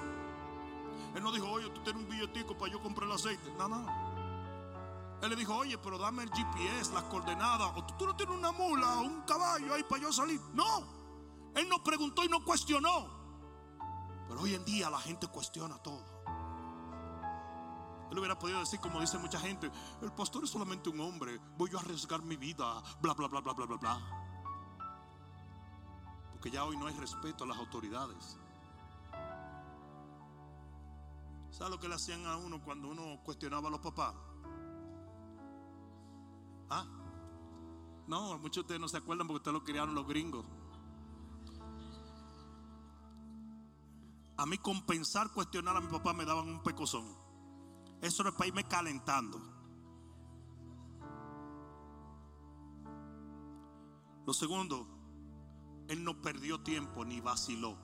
[1.14, 3.50] Él no dijo, oye, tú tienes un billetico para yo comprar el aceite.
[3.56, 4.03] No, no.
[5.24, 7.72] Él le dijo, oye, pero dame el GPS, las coordenadas.
[7.74, 10.40] O tú, no tienes una mula un caballo ahí para yo salir.
[10.52, 10.86] No.
[11.54, 13.08] Él no preguntó y no cuestionó.
[14.28, 16.04] Pero hoy en día la gente cuestiona todo.
[18.10, 19.70] Él hubiera podido decir, como dice mucha gente,
[20.02, 23.40] el pastor es solamente un hombre, voy yo a arriesgar mi vida, bla, bla, bla,
[23.40, 24.00] bla, bla, bla, bla.
[26.32, 28.38] Porque ya hoy no hay respeto a las autoridades.
[31.50, 34.14] ¿Sabe lo que le hacían a uno cuando uno cuestionaba a los papás?
[36.74, 36.86] ¿Ah?
[38.08, 40.44] No, muchos de ustedes no se acuerdan porque ustedes lo criaron los gringos.
[44.36, 47.06] A mí compensar, cuestionar a mi papá me daban un pecozón.
[48.02, 49.40] Eso era para irme calentando.
[54.26, 54.88] Lo segundo,
[55.88, 57.78] él no perdió tiempo ni vaciló.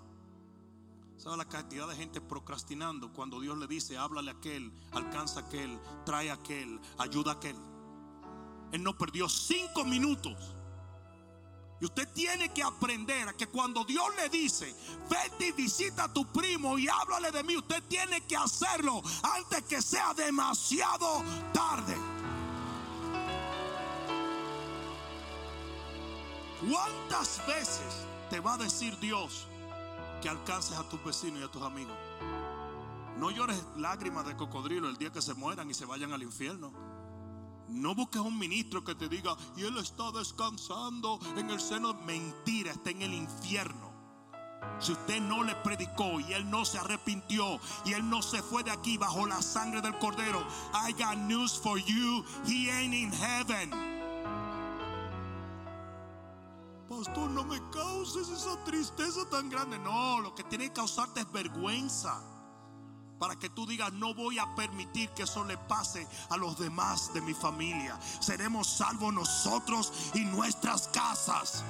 [1.16, 5.42] ¿Sabe la cantidad de gente procrastinando cuando Dios le dice, háblale a aquel, alcanza a
[5.44, 7.69] aquel, trae a aquel, ayuda a aquel?
[8.72, 10.54] Él no perdió cinco minutos.
[11.80, 14.74] Y usted tiene que aprender a que cuando Dios le dice,
[15.08, 19.62] vete y visita a tu primo y háblale de mí, usted tiene que hacerlo antes
[19.64, 21.22] que sea demasiado
[21.54, 21.96] tarde.
[26.68, 29.46] ¿Cuántas veces te va a decir Dios
[30.20, 31.96] que alcances a tus vecinos y a tus amigos?
[33.16, 36.89] No llores lágrimas de cocodrilo el día que se mueran y se vayan al infierno.
[37.70, 41.94] No busques un ministro que te diga, y él está descansando en el seno.
[41.94, 43.90] Mentira, está en el infierno.
[44.78, 48.62] Si usted no le predicó y él no se arrepintió y él no se fue
[48.62, 50.44] de aquí bajo la sangre del cordero,
[50.74, 52.24] I got news for you.
[52.46, 53.70] He ain't in heaven.
[56.88, 59.78] Pastor, no me causes esa tristeza tan grande.
[59.78, 62.20] No, lo que tiene que causarte es vergüenza
[63.20, 67.12] para que tú digas, no voy a permitir que eso le pase a los demás
[67.12, 68.00] de mi familia.
[68.18, 71.62] Seremos salvos nosotros y nuestras casas.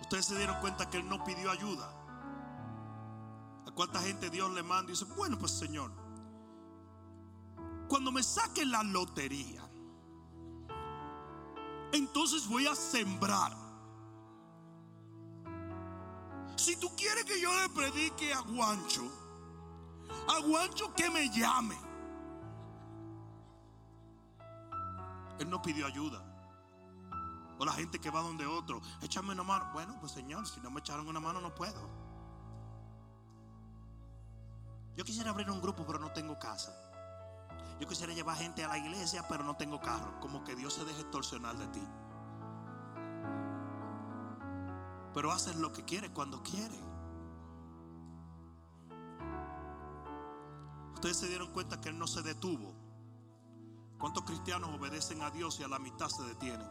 [0.00, 1.92] Ustedes se dieron cuenta que él no pidió ayuda.
[3.66, 5.92] ¿A cuánta gente Dios le manda y dice, bueno, pues Señor,
[7.86, 9.62] cuando me saque la lotería,
[11.92, 13.65] entonces voy a sembrar
[16.56, 19.04] si tú quieres que yo le predique a Guancho,
[20.28, 21.76] a Guancho que me llame.
[25.38, 26.22] Él no pidió ayuda.
[27.58, 29.70] O la gente que va donde otro, échame una mano.
[29.72, 31.88] Bueno, pues Señor, si no me echaron una mano no puedo.
[34.96, 36.74] Yo quisiera abrir un grupo, pero no tengo casa.
[37.78, 40.18] Yo quisiera llevar gente a la iglesia, pero no tengo carro.
[40.20, 41.82] Como que Dios se deje extorsionar de ti.
[45.16, 46.78] Pero haces lo que quiere cuando quiere.
[50.92, 52.74] Ustedes se dieron cuenta que Él no se detuvo.
[53.98, 56.68] ¿Cuántos cristianos obedecen a Dios y a la mitad se detienen?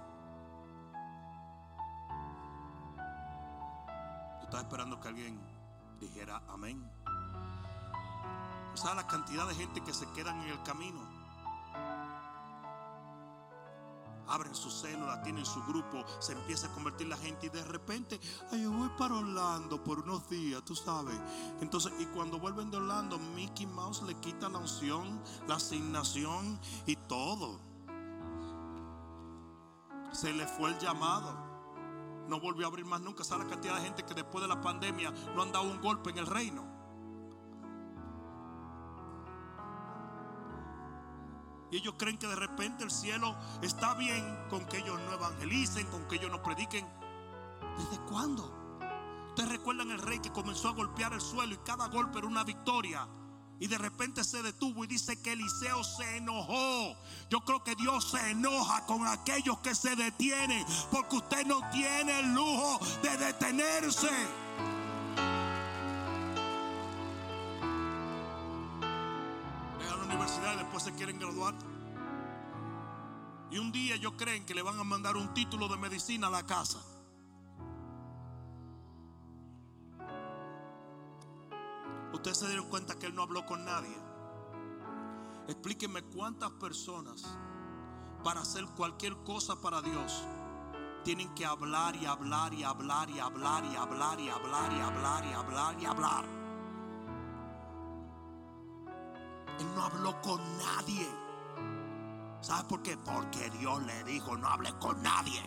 [4.37, 5.41] Yo estaba esperando que alguien
[5.99, 6.87] dijera amén.
[8.79, 11.14] O la cantidad de gente que se quedan en el camino.
[14.27, 18.19] Abren su célula, tienen su grupo, se empieza a convertir la gente y de repente,
[18.51, 21.19] ay, yo voy para Orlando por unos días, tú sabes.
[21.61, 26.95] Entonces, y cuando vuelven de Orlando, Mickey Mouse le quita la unción, la asignación y
[26.95, 27.59] todo.
[30.11, 31.43] Se le fue el llamado.
[32.27, 33.23] No volvió a abrir más nunca.
[33.23, 36.09] ¿Sabe la cantidad de gente que después de la pandemia no han dado un golpe
[36.09, 36.74] en el reino?
[41.71, 45.87] Y ellos creen que de repente el cielo está bien con que ellos no evangelicen,
[45.87, 46.87] con que ellos no prediquen.
[47.77, 48.65] ¿Desde cuándo?
[49.29, 52.43] Ustedes recuerdan el rey que comenzó a golpear el suelo y cada golpe era una
[52.43, 53.07] victoria.
[53.59, 56.95] Y de repente se detuvo y dice que Eliseo se enojó.
[57.29, 60.65] Yo creo que Dios se enoja con aquellos que se detienen.
[60.91, 64.09] Porque usted no tiene el lujo de detenerse.
[69.79, 71.55] La universidad y después se quieren graduar.
[73.49, 76.29] Y un día ellos creen que le van a mandar un título de medicina a
[76.29, 76.79] la casa.
[82.13, 83.95] Ustedes se dieron cuenta que él no habló con nadie.
[85.47, 87.23] Explíquenme cuántas personas
[88.23, 90.23] para hacer cualquier cosa para Dios
[91.03, 95.25] tienen que hablar y hablar y hablar y hablar y hablar y hablar y hablar
[95.25, 96.44] y hablar y hablar.
[99.75, 101.07] No habló con nadie.
[102.41, 102.97] ¿Sabe por qué?
[102.97, 105.41] Porque Dios le dijo, no hable con nadie.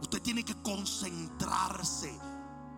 [0.00, 2.18] Usted tiene que concentrarse.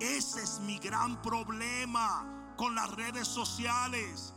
[0.00, 4.34] Ese es mi gran problema con las redes sociales.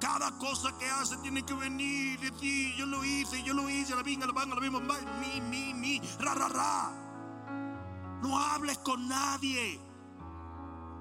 [0.00, 3.94] Cada cosa que hace tiene que venir y decir, yo lo hice, yo lo hice,
[3.96, 6.92] la venga, la van, la misma, mi, mi, mi, ra, ra, ra.
[8.22, 9.80] No hables con nadie.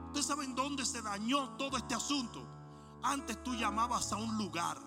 [0.08, 2.57] Ustedes saben dónde se dañó todo este asunto.
[3.04, 4.78] Antes tú llamabas a un lugar.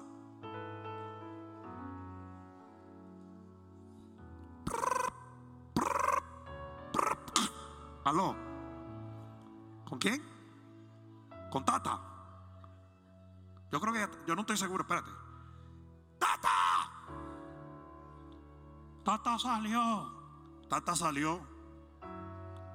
[8.04, 8.34] Aló.
[9.88, 10.22] ¿Con quién?
[11.50, 12.00] Con Tata.
[13.70, 15.10] Yo creo que yo no estoy seguro, espérate.
[16.18, 16.48] ¡Tata!
[19.04, 20.12] Tata salió.
[20.68, 21.40] Tata salió.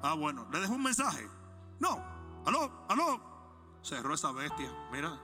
[0.02, 1.30] Ah, bueno, le dejo un mensaje.
[1.80, 2.02] No,
[2.46, 3.20] aló, aló.
[3.82, 4.72] Cerró esa bestia.
[4.92, 5.20] Mira,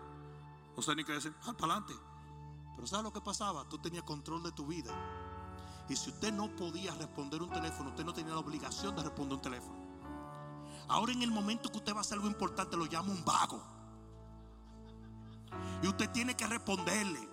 [0.80, 1.34] sé ni qué decir.
[1.44, 1.94] Ah, para adelante.
[2.76, 3.68] Pero ¿sabes lo que pasaba?
[3.68, 4.92] Tú tenías control de tu vida.
[5.90, 9.36] Y si usted no podía responder un teléfono, usted no tenía la obligación de responder
[9.36, 9.82] un teléfono.
[10.88, 13.62] Ahora en el momento que usted va a hacer algo importante, lo llama un vago.
[15.84, 17.30] Y usted tiene que responderle.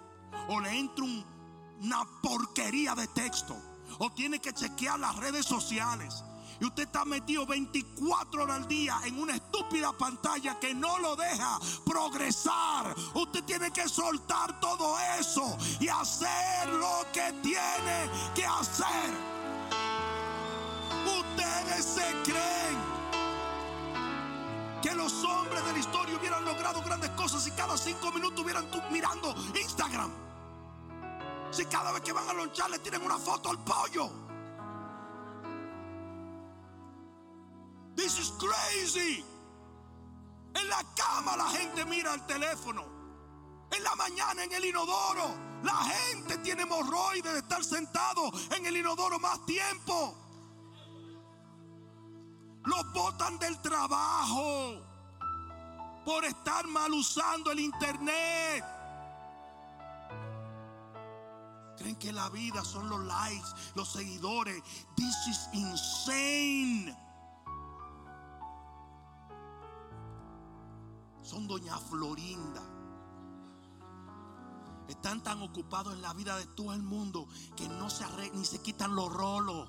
[0.48, 1.24] O le entra un-
[1.80, 3.56] una porquería de texto.
[3.98, 6.24] O tiene que chequear las redes sociales.
[6.60, 11.14] Y usted está metido 24 horas al día en una estúpida pantalla que no lo
[11.14, 12.94] deja progresar.
[13.14, 19.14] Usted tiene que soltar todo eso y hacer lo que tiene que hacer.
[21.06, 22.98] Ustedes se creen
[24.82, 28.68] que los hombres de la historia hubieran logrado grandes cosas si cada cinco minutos hubieran
[28.90, 30.10] mirando Instagram.
[31.50, 34.27] Si cada vez que van a lonchar le tienen una foto al pollo.
[38.38, 39.24] Crazy.
[40.54, 42.84] En la cama la gente mira el teléfono.
[43.70, 45.48] En la mañana en el inodoro.
[45.62, 50.14] La gente tiene hemorroides de estar sentado en el inodoro más tiempo.
[52.64, 54.80] Los botan del trabajo
[56.04, 58.64] por estar mal usando el internet.
[61.76, 64.62] Creen que la vida son los likes, los seguidores.
[64.96, 67.07] This is insane.
[71.28, 72.62] Son doña Florinda.
[74.88, 78.46] Están tan ocupados en la vida de todo el mundo que no se arre- ni
[78.46, 79.68] se quitan los rolos.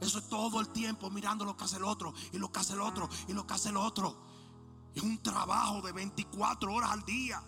[0.00, 2.72] Eso es todo el tiempo mirando lo que hace el otro y lo que hace
[2.72, 4.16] el otro y lo que hace el otro.
[4.94, 7.42] Es un trabajo de 24 horas al día.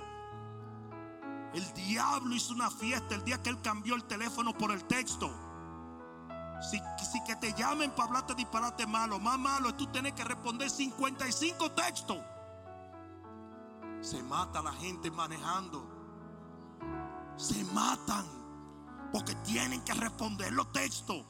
[1.55, 5.31] El diablo hizo una fiesta el día que él cambió el teléfono por el texto.
[6.61, 6.81] Si,
[7.25, 11.73] que te llamen para hablarte disparate malo, más malo es tú tener que responder 55
[11.73, 12.19] textos.
[14.01, 15.87] Se mata la gente manejando.
[17.37, 18.27] Se matan
[19.13, 21.25] porque tienen que responder los textos.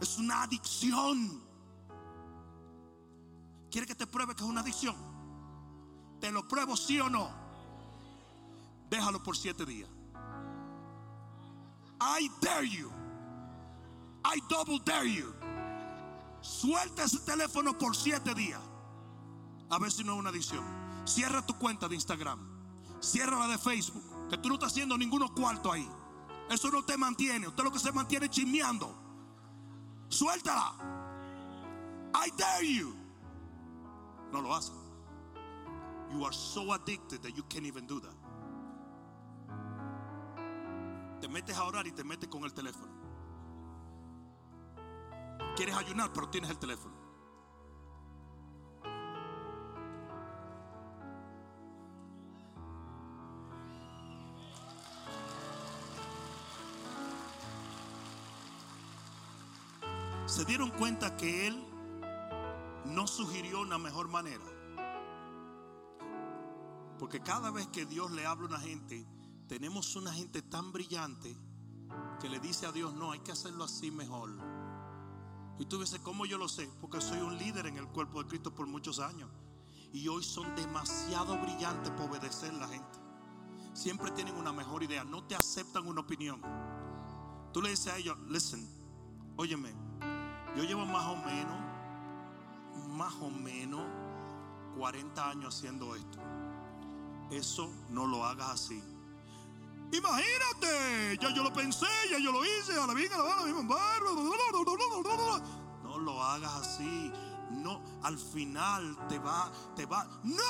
[0.00, 1.42] Es una adicción.
[3.70, 4.96] ¿Quiere que te pruebe que es una adicción?
[6.20, 7.30] ¿Te lo pruebo sí o no?
[8.90, 9.88] Déjalo por siete días.
[12.00, 12.91] I dare you.
[14.24, 15.34] I double dare you.
[16.40, 18.60] Suelta ese teléfono por siete días.
[19.70, 20.64] A ver si no es una adicción.
[21.04, 22.38] Cierra tu cuenta de Instagram.
[23.00, 25.88] Cierra la de Facebook, que tú no estás haciendo ninguno cuarto ahí.
[26.50, 27.48] Eso no te mantiene.
[27.48, 28.94] Usted lo que se mantiene chismeando.
[30.08, 30.74] Suéltala.
[32.14, 32.94] I dare you.
[34.32, 34.72] No lo hace.
[36.12, 38.14] You are so addicted that you can't even do that.
[41.20, 43.01] Te metes a orar y te metes con el teléfono.
[45.56, 47.02] Quieres ayunar, pero tienes el teléfono.
[60.32, 61.62] se dieron cuenta que él
[62.86, 64.42] no sugirió una mejor manera.
[66.98, 69.06] Porque cada vez que Dios le habla a una gente,
[69.46, 71.36] tenemos una gente tan brillante
[72.18, 74.30] que le dice a Dios, no, hay que hacerlo así mejor.
[75.58, 76.68] Y tú dices, ¿cómo yo lo sé?
[76.80, 79.30] Porque soy un líder en el cuerpo de Cristo por muchos años.
[79.92, 82.98] Y hoy son demasiado brillantes para obedecer a la gente.
[83.74, 86.40] Siempre tienen una mejor idea, no te aceptan una opinión.
[87.52, 88.66] Tú le dices a ellos, listen,
[89.36, 89.72] óyeme,
[90.56, 91.58] yo llevo más o menos,
[92.88, 93.82] más o menos
[94.76, 96.18] 40 años haciendo esto.
[97.30, 98.82] Eso no lo hagas así.
[99.92, 103.52] Imagínate, ya yo lo pensé, ya yo lo hice, a la vida, a la
[105.82, 107.12] No lo hagas así.
[107.50, 110.08] No, al final te va, te va.
[110.24, 110.42] ¡No!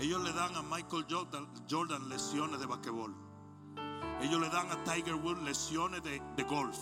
[0.00, 3.14] Ellos le dan a Michael Jordan, lesiones de basquetbol.
[4.20, 6.78] Ellos le dan a Tiger Woods lesiones de, golf.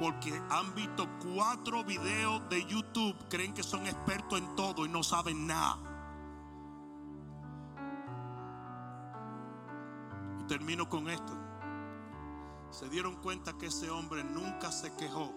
[0.00, 5.02] Porque han visto cuatro videos de YouTube, creen que son expertos en todo y no
[5.02, 5.87] saben nada.
[10.48, 11.32] Termino con esto.
[12.70, 15.32] Se dieron cuenta que ese hombre nunca se quejó.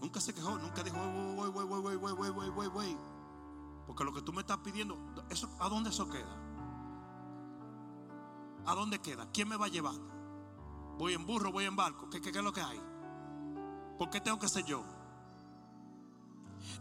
[0.00, 2.96] Nunca se quejó, nunca dijo, wey, wey, wey, wey, wey, wey, wey,
[3.86, 4.98] Porque lo que tú me estás pidiendo,
[5.60, 6.36] ¿a dónde eso queda?
[8.66, 9.28] ¿A dónde queda?
[9.32, 9.94] ¿Quién me va a llevar?
[10.98, 12.08] ¿Voy en burro, voy en barco?
[12.10, 12.80] ¿Qué, es lo que hay?
[13.98, 14.84] ¿Por qué tengo que ser yo?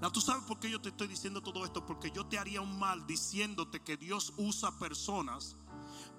[0.01, 1.85] No, tú sabes por qué yo te estoy diciendo todo esto.
[1.85, 5.55] Porque yo te haría un mal diciéndote que Dios usa personas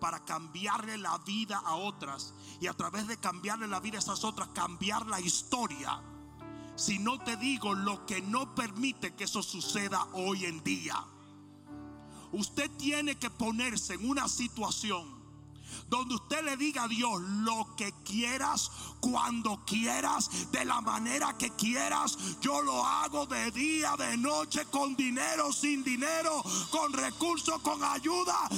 [0.00, 2.34] para cambiarle la vida a otras.
[2.60, 6.00] Y a través de cambiarle la vida a esas otras, cambiar la historia.
[6.74, 11.04] Si no te digo lo que no permite que eso suceda hoy en día.
[12.32, 15.21] Usted tiene que ponerse en una situación
[15.88, 18.70] donde usted le diga a Dios lo que quieras,
[19.00, 22.16] cuando quieras, de la manera que quieras.
[22.40, 28.48] Yo lo hago de día, de noche, con dinero, sin dinero, con recursos, con ayuda.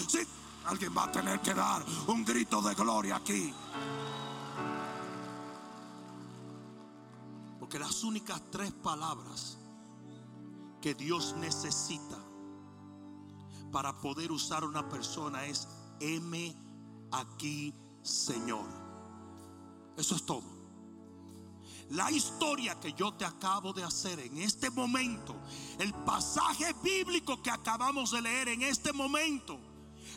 [0.66, 3.52] alguien va a tener que dar un grito de gloria aquí.
[7.58, 9.58] Porque las únicas tres palabras
[10.80, 12.18] que Dios necesita
[13.72, 15.66] para poder usar una persona es
[15.98, 16.63] M
[17.20, 18.66] aquí, Señor.
[19.96, 20.54] Eso es todo.
[21.90, 25.36] La historia que yo te acabo de hacer en este momento,
[25.78, 29.60] el pasaje bíblico que acabamos de leer en este momento,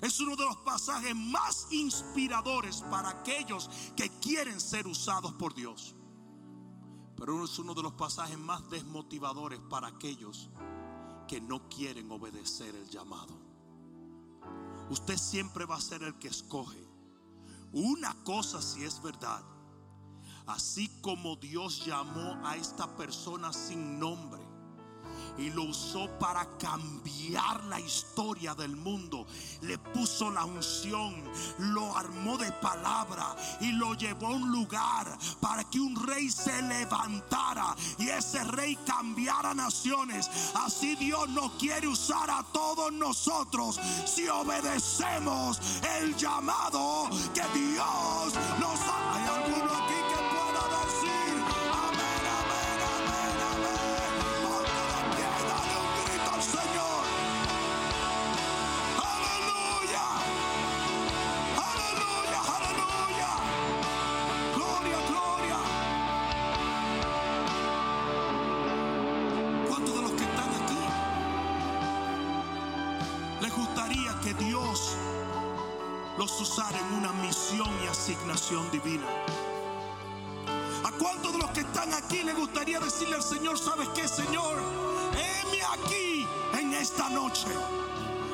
[0.01, 5.95] es uno de los pasajes más inspiradores para aquellos que quieren ser usados por Dios.
[7.15, 10.49] Pero es uno de los pasajes más desmotivadores para aquellos
[11.27, 13.37] que no quieren obedecer el llamado.
[14.89, 16.86] Usted siempre va a ser el que escoge.
[17.79, 19.43] Una cosa si es verdad.
[20.47, 24.46] Así como Dios llamó a esta persona sin nombre
[25.37, 29.25] y lo usó para cambiar la historia del mundo.
[29.61, 31.13] Le puso la unción,
[31.59, 36.61] lo armó de palabra y lo llevó a un lugar para que un rey se
[36.61, 40.29] levantara y ese rey cambiara naciones.
[40.55, 45.59] Así Dios no quiere usar a todos nosotros si obedecemos
[45.99, 49.15] el llamado que Dios nos ha.
[49.15, 50.06] ¿Hay alguno aquí
[76.39, 79.07] usar en una misión y asignación divina.
[80.83, 84.57] ¿A cuántos de los que están aquí le gustaría decirle al Señor, sabes qué, Señor?
[85.13, 86.27] Heme aquí
[86.59, 87.47] en esta noche.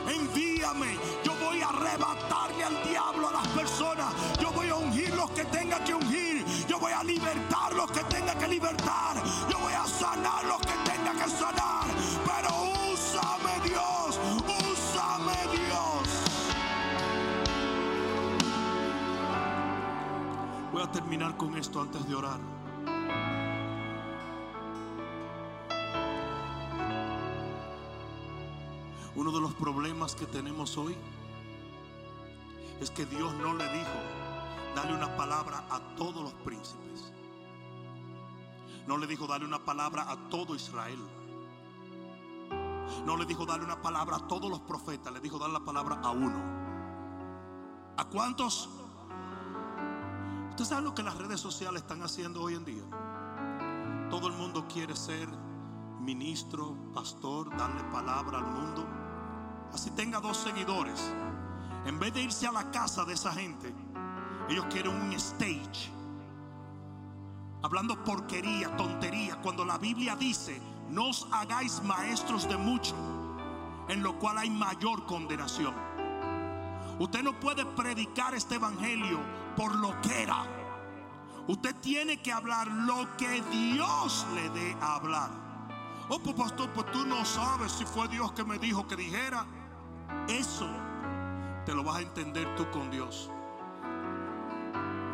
[0.07, 0.97] Envíame.
[1.23, 4.13] Yo voy a arrebatarle al diablo a las personas.
[4.39, 6.45] Yo voy a ungir los que tenga que ungir.
[6.67, 9.15] Yo voy a libertar los que tenga que libertar.
[20.93, 22.39] Terminar con esto antes de orar.
[29.15, 30.95] Uno de los problemas que tenemos hoy
[32.79, 33.97] es que Dios no le dijo,
[34.75, 37.11] dale una palabra a todos los príncipes.
[38.87, 40.99] No le dijo, dale una palabra a todo Israel.
[43.05, 45.11] No le dijo, dale una palabra a todos los profetas.
[45.11, 46.39] Le dijo, dale la palabra a uno.
[47.97, 48.69] ¿A cuántos?
[50.53, 52.83] ¿Usted sabe lo que las redes sociales están haciendo hoy en día?
[54.11, 55.27] Todo el mundo quiere ser
[55.99, 58.85] ministro, pastor, darle palabra al mundo.
[59.73, 61.11] Así tenga dos seguidores.
[61.87, 63.73] En vez de irse a la casa de esa gente,
[64.47, 65.91] ellos quieren un stage.
[67.63, 69.41] Hablando porquería, tontería.
[69.41, 72.93] Cuando la Biblia dice, no os hagáis maestros de mucho,
[73.89, 75.73] en lo cual hay mayor condenación.
[76.99, 79.19] Usted no puede predicar este evangelio
[79.55, 80.45] por lo que era.
[81.47, 85.29] Usted tiene que hablar lo que Dios le dé a hablar.
[86.09, 89.45] Oh, pues pastor, pues tú no sabes si fue Dios que me dijo que dijera.
[90.27, 90.67] Eso
[91.65, 93.29] te lo vas a entender tú con Dios.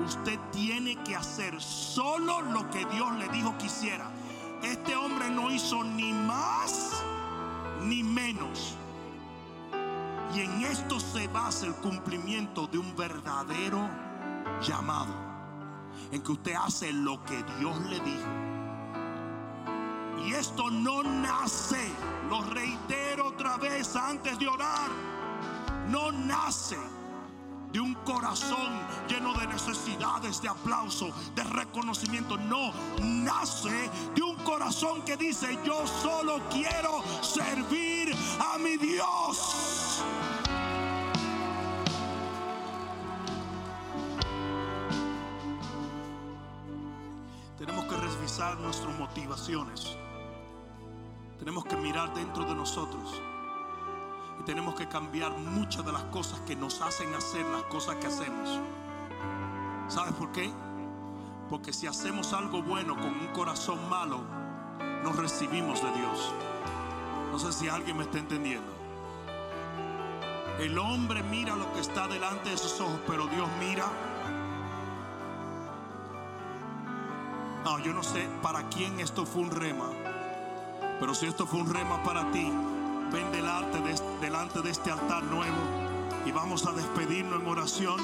[0.06, 4.10] Usted tiene que hacer solo lo que Dios le dijo que hiciera.
[4.64, 7.04] Este hombre no hizo ni más
[7.84, 8.76] ni menos.
[10.34, 13.90] Y en esto se basa el cumplimiento de un verdadero
[14.62, 15.14] llamado.
[16.12, 18.30] En que usted hace lo que Dios le dijo.
[20.26, 21.92] Y esto no nace,
[22.30, 24.90] lo reitero otra vez antes de orar,
[25.88, 26.78] no nace
[27.72, 32.38] de un corazón lleno de necesidades, de aplauso, de reconocimiento.
[32.38, 40.04] No, nace de un corazón que dice, yo solo quiero servir a mi Dios.
[47.58, 49.98] Tenemos que revisar nuestras motivaciones.
[51.38, 53.22] Tenemos que mirar dentro de nosotros.
[54.40, 58.08] Y tenemos que cambiar muchas de las cosas que nos hacen hacer las cosas que
[58.08, 58.60] hacemos.
[59.88, 60.50] ¿Sabes por qué?
[61.50, 64.22] Porque si hacemos algo bueno con un corazón malo,
[65.04, 66.34] nos recibimos de Dios.
[67.32, 68.72] No sé si alguien me está entendiendo.
[70.60, 73.86] El hombre mira lo que está delante de sus ojos, pero Dios mira.
[77.64, 79.90] No, yo no sé para quién esto fue un rema,
[81.00, 82.52] pero si esto fue un rema para ti,
[83.12, 85.58] ven delante de, delante de este altar nuevo.
[86.26, 88.00] Y vamos a despedirnos en oración.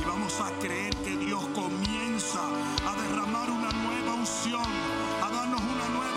[0.00, 2.40] Y vamos a creer que Dios comienza
[2.86, 4.64] a derramar una nueva unción,
[5.22, 6.15] a darnos una nueva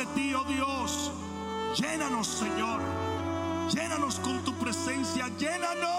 [0.00, 1.12] de ti, oh Dios.
[1.76, 2.80] Llénanos, Señor.
[3.70, 5.28] Llénanos con tu presencia.
[5.38, 5.89] Llénanos.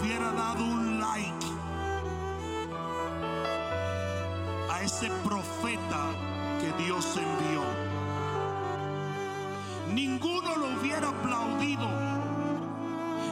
[0.00, 1.46] Hubiera dado un like
[4.70, 6.12] a ese profeta
[6.60, 7.62] que Dios envió.
[9.92, 11.88] Ninguno lo hubiera aplaudido.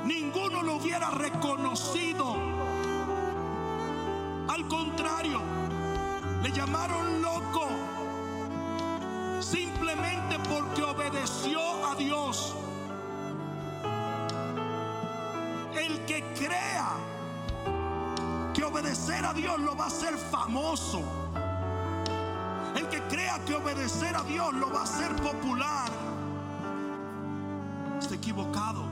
[0.05, 2.37] Ninguno lo hubiera reconocido.
[4.49, 5.41] Al contrario,
[6.43, 7.69] le llamaron loco
[9.41, 12.55] simplemente porque obedeció a Dios.
[15.93, 16.89] El que crea
[18.55, 21.03] que obedecer a Dios lo va a hacer famoso.
[22.75, 25.91] El que crea que obedecer a Dios lo va a hacer popular.
[28.01, 28.85] Está equivocado.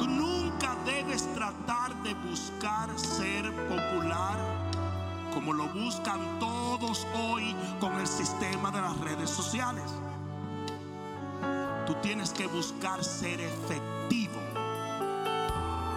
[0.00, 4.36] Tú nunca debes tratar de buscar ser popular
[5.32, 9.84] como lo buscan todos hoy con el sistema de las redes sociales.
[12.02, 14.40] Tienes que buscar ser efectivo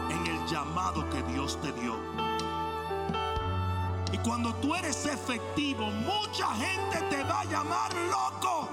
[0.10, 1.96] en el llamado que Dios te dio.
[4.12, 8.70] Y cuando tú eres efectivo, mucha gente te va a llamar loco.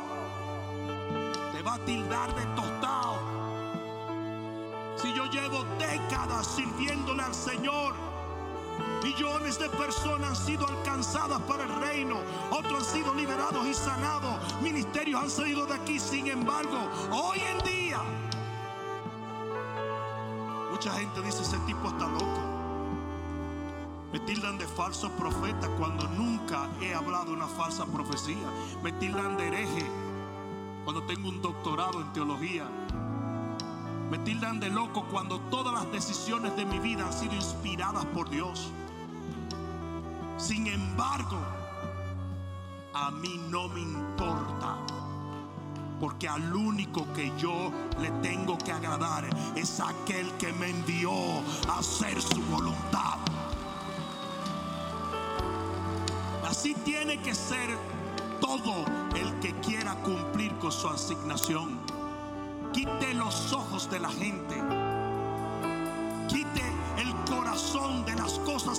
[1.53, 3.19] Te va a tildar de tostado.
[4.97, 7.95] Si yo llevo décadas sirviéndole al Señor,
[9.03, 12.21] Millones de personas han sido alcanzadas para el reino.
[12.51, 14.61] Otros han sido liberados y sanados.
[14.63, 15.99] Ministerios han salido de aquí.
[15.99, 17.99] Sin embargo, hoy en día,
[20.71, 22.41] mucha gente dice, ese tipo está loco.
[24.13, 28.47] Me tildan de falso profeta cuando nunca he hablado una falsa profecía.
[28.85, 29.87] Me tildan de hereje
[30.85, 32.69] cuando tengo un doctorado en teología.
[34.11, 38.29] Me tildan de loco cuando todas las decisiones de mi vida han sido inspiradas por
[38.29, 38.71] Dios.
[40.37, 41.39] Sin embargo,
[42.95, 44.77] a mí no me importa.
[46.01, 47.71] Porque al único que yo
[48.01, 49.25] le tengo que agradar
[49.55, 51.13] es aquel que me envió
[51.69, 53.19] a hacer su voluntad.
[56.45, 57.79] Así tiene que ser
[58.41, 61.81] todo el que quiera cumplir con su asignación.
[62.73, 64.82] Quite los ojos de la gente.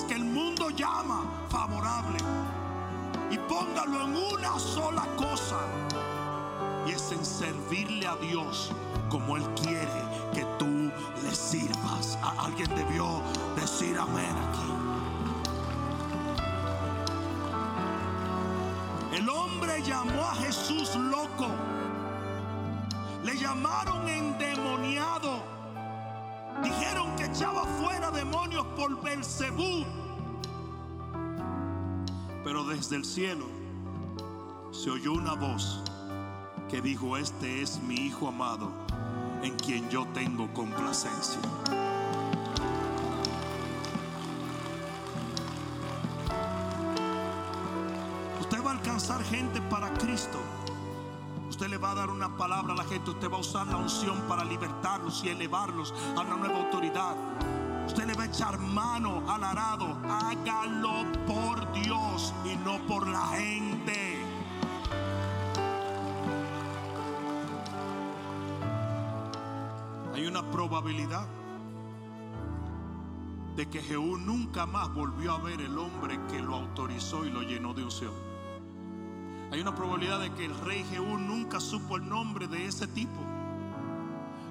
[0.02, 2.18] Que el mundo llama favorable.
[3.32, 5.60] Y póngalo en una sola cosa.
[6.86, 8.72] Y es en servirle a Dios
[9.10, 10.92] como Él quiere que tú
[11.24, 12.18] le sirvas.
[12.22, 13.22] A- Alguien debió
[13.56, 14.72] decir amén aquí.
[19.16, 21.48] El hombre llamó a Jesús loco.
[23.24, 25.42] Le llamaron endemoniado.
[26.64, 27.03] Dijeron
[27.34, 29.86] echaba fuera demonios por Belcebú.
[32.44, 33.46] Pero desde el cielo
[34.72, 35.84] se oyó una voz
[36.70, 38.72] que dijo: Este es mi hijo amado,
[39.42, 41.40] en quien yo tengo complacencia.
[48.42, 50.40] Usted va a alcanzar gente para Cristo.
[51.84, 53.12] Va a dar una palabra a la gente.
[53.12, 57.16] Usted va a usar la unción para libertarlos y elevarlos a una nueva autoridad.
[57.86, 59.98] Usted le va a echar mano al arado.
[60.10, 64.24] Hágalo por Dios y no por la gente.
[70.14, 71.28] Hay una probabilidad
[73.58, 77.42] de que Jehú nunca más volvió a ver el hombre que lo autorizó y lo
[77.42, 78.33] llenó de unción.
[79.54, 83.22] Hay una probabilidad de que el rey Jehú nunca supo el nombre de ese tipo.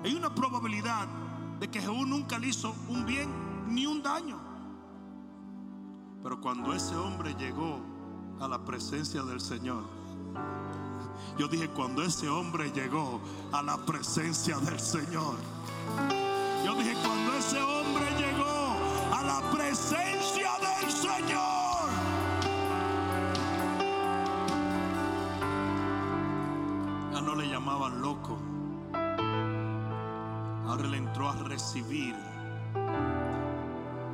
[0.05, 1.09] Hay una probabilidad
[1.59, 3.29] de que Jehú nunca le hizo un bien
[3.67, 4.39] ni un daño.
[6.23, 7.81] Pero cuando ese hombre llegó
[8.39, 9.83] a la presencia del Señor,
[11.37, 15.35] yo dije, cuando ese hombre llegó a la presencia del Señor,
[16.65, 18.77] yo dije, cuando ese hombre llegó
[19.13, 21.62] a la presencia del Señor,
[27.73, 28.39] llamaban loco.
[30.67, 32.15] Ahora le entró a recibir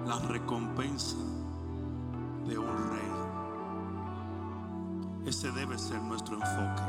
[0.06, 1.16] la recompensa
[2.46, 3.12] de un rey.
[5.26, 6.82] Ese debe ser nuestro enfoque.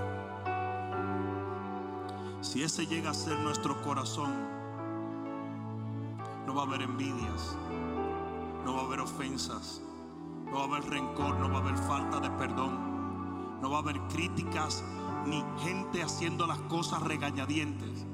[2.41, 4.31] Si ese llega a ser nuestro corazón,
[6.45, 7.57] no va a haber envidias,
[8.65, 9.81] no va a haber ofensas,
[10.45, 12.88] no va a haber rencor, no va a haber falta de perdón,
[13.61, 14.83] no va a haber críticas
[15.25, 18.05] ni gente haciendo las cosas regañadientes.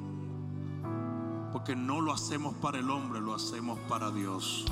[1.51, 4.65] Porque no lo hacemos para el hombre, lo hacemos para Dios.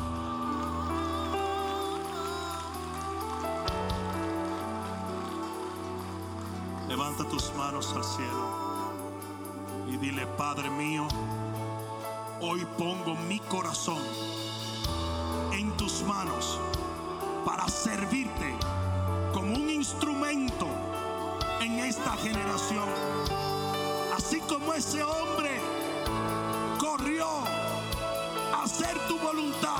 [6.88, 8.63] Levanta tus manos al cielo
[9.88, 11.07] y dile, Padre mío,
[12.41, 14.01] hoy pongo mi corazón
[15.53, 16.59] en tus manos
[17.45, 18.53] para servirte
[19.34, 19.72] como un
[22.04, 22.89] esta generación.
[24.16, 25.62] Así como ese hombre
[26.78, 27.26] corrió
[28.54, 29.80] a hacer tu voluntad